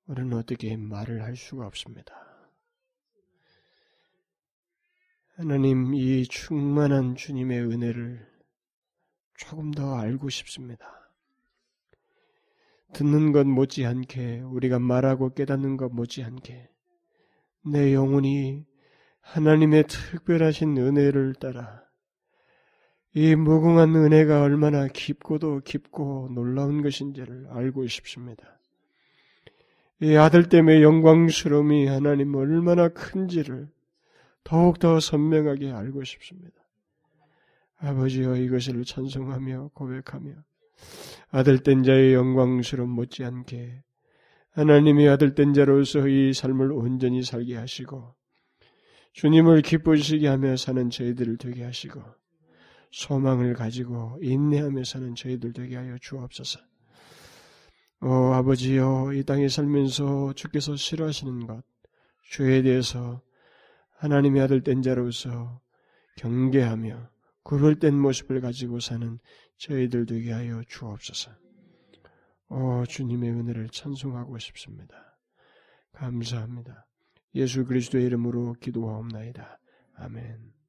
우리는 0.06 0.36
어떻게 0.36 0.76
말을 0.76 1.22
할 1.22 1.36
수가 1.36 1.66
없습니다. 1.66 2.14
하나님 5.36 5.94
이 5.94 6.26
충만한 6.26 7.16
주님의 7.16 7.62
은혜를 7.62 8.30
조금 9.38 9.70
더 9.70 9.96
알고 9.96 10.28
싶습니다. 10.28 11.10
듣는 12.92 13.32
것 13.32 13.46
못지않게 13.46 14.40
우리가 14.40 14.78
말하고 14.78 15.32
깨닫는 15.32 15.78
것 15.78 15.88
못지않게 15.94 16.71
내 17.64 17.94
영혼이 17.94 18.64
하나님의 19.20 19.84
특별하신 19.86 20.76
은혜를 20.76 21.34
따라 21.34 21.82
이 23.14 23.34
무궁한 23.34 23.94
은혜가 23.94 24.42
얼마나 24.42 24.88
깊고도 24.88 25.60
깊고 25.64 26.30
놀라운 26.34 26.82
것인지를 26.82 27.46
알고 27.50 27.86
싶습니다. 27.86 28.58
이 30.00 30.16
아들 30.16 30.48
때문에 30.48 30.82
영광스러움이 30.82 31.86
하나님 31.86 32.34
얼마나 32.34 32.88
큰지를 32.88 33.68
더욱더 34.42 34.98
선명하게 34.98 35.70
알고 35.70 36.02
싶습니다. 36.04 36.56
아버지여 37.78 38.36
이것을 38.36 38.84
찬송하며 38.84 39.70
고백하며 39.74 40.32
아들 41.30 41.62
된 41.62 41.82
자의 41.82 42.14
영광스러움 42.14 42.90
못지않게 42.90 43.82
하나님의 44.52 45.08
아들 45.08 45.34
된 45.34 45.54
자로서 45.54 46.06
이 46.08 46.32
삶을 46.32 46.72
온전히 46.72 47.22
살게 47.22 47.56
하시고 47.56 48.14
주님을 49.12 49.62
기쁘시게 49.62 50.28
하며 50.28 50.56
사는 50.56 50.90
저희들을 50.90 51.38
되게 51.38 51.64
하시고 51.64 52.02
소망을 52.90 53.54
가지고 53.54 54.18
인내하며 54.20 54.84
사는 54.84 55.14
저희들 55.14 55.52
되게 55.54 55.76
하여 55.76 55.96
주옵소서. 55.98 56.60
오 58.02 58.34
아버지여 58.34 59.12
이 59.14 59.22
땅에 59.24 59.48
살면서 59.48 60.34
주께서 60.34 60.76
싫어하시는 60.76 61.46
것 61.46 61.62
주에 62.30 62.62
대해서 62.62 63.22
하나님의 63.98 64.42
아들 64.42 64.62
된 64.62 64.82
자로서 64.82 65.60
경계하며 66.16 67.10
구별된 67.44 67.98
모습을 67.98 68.40
가지고 68.40 68.80
사는 68.80 69.18
저희들 69.56 70.06
되게 70.06 70.32
하여 70.32 70.62
주옵소서. 70.68 71.41
오 72.54 72.84
주님의 72.84 73.30
은혜를 73.30 73.70
찬송하고 73.70 74.36
싶습니다. 74.36 75.18
감사합니다. 75.92 76.86
예수 77.34 77.64
그리스도의 77.64 78.04
이름으로 78.04 78.52
기도하옵나이다. 78.60 79.58
아멘. 79.94 80.61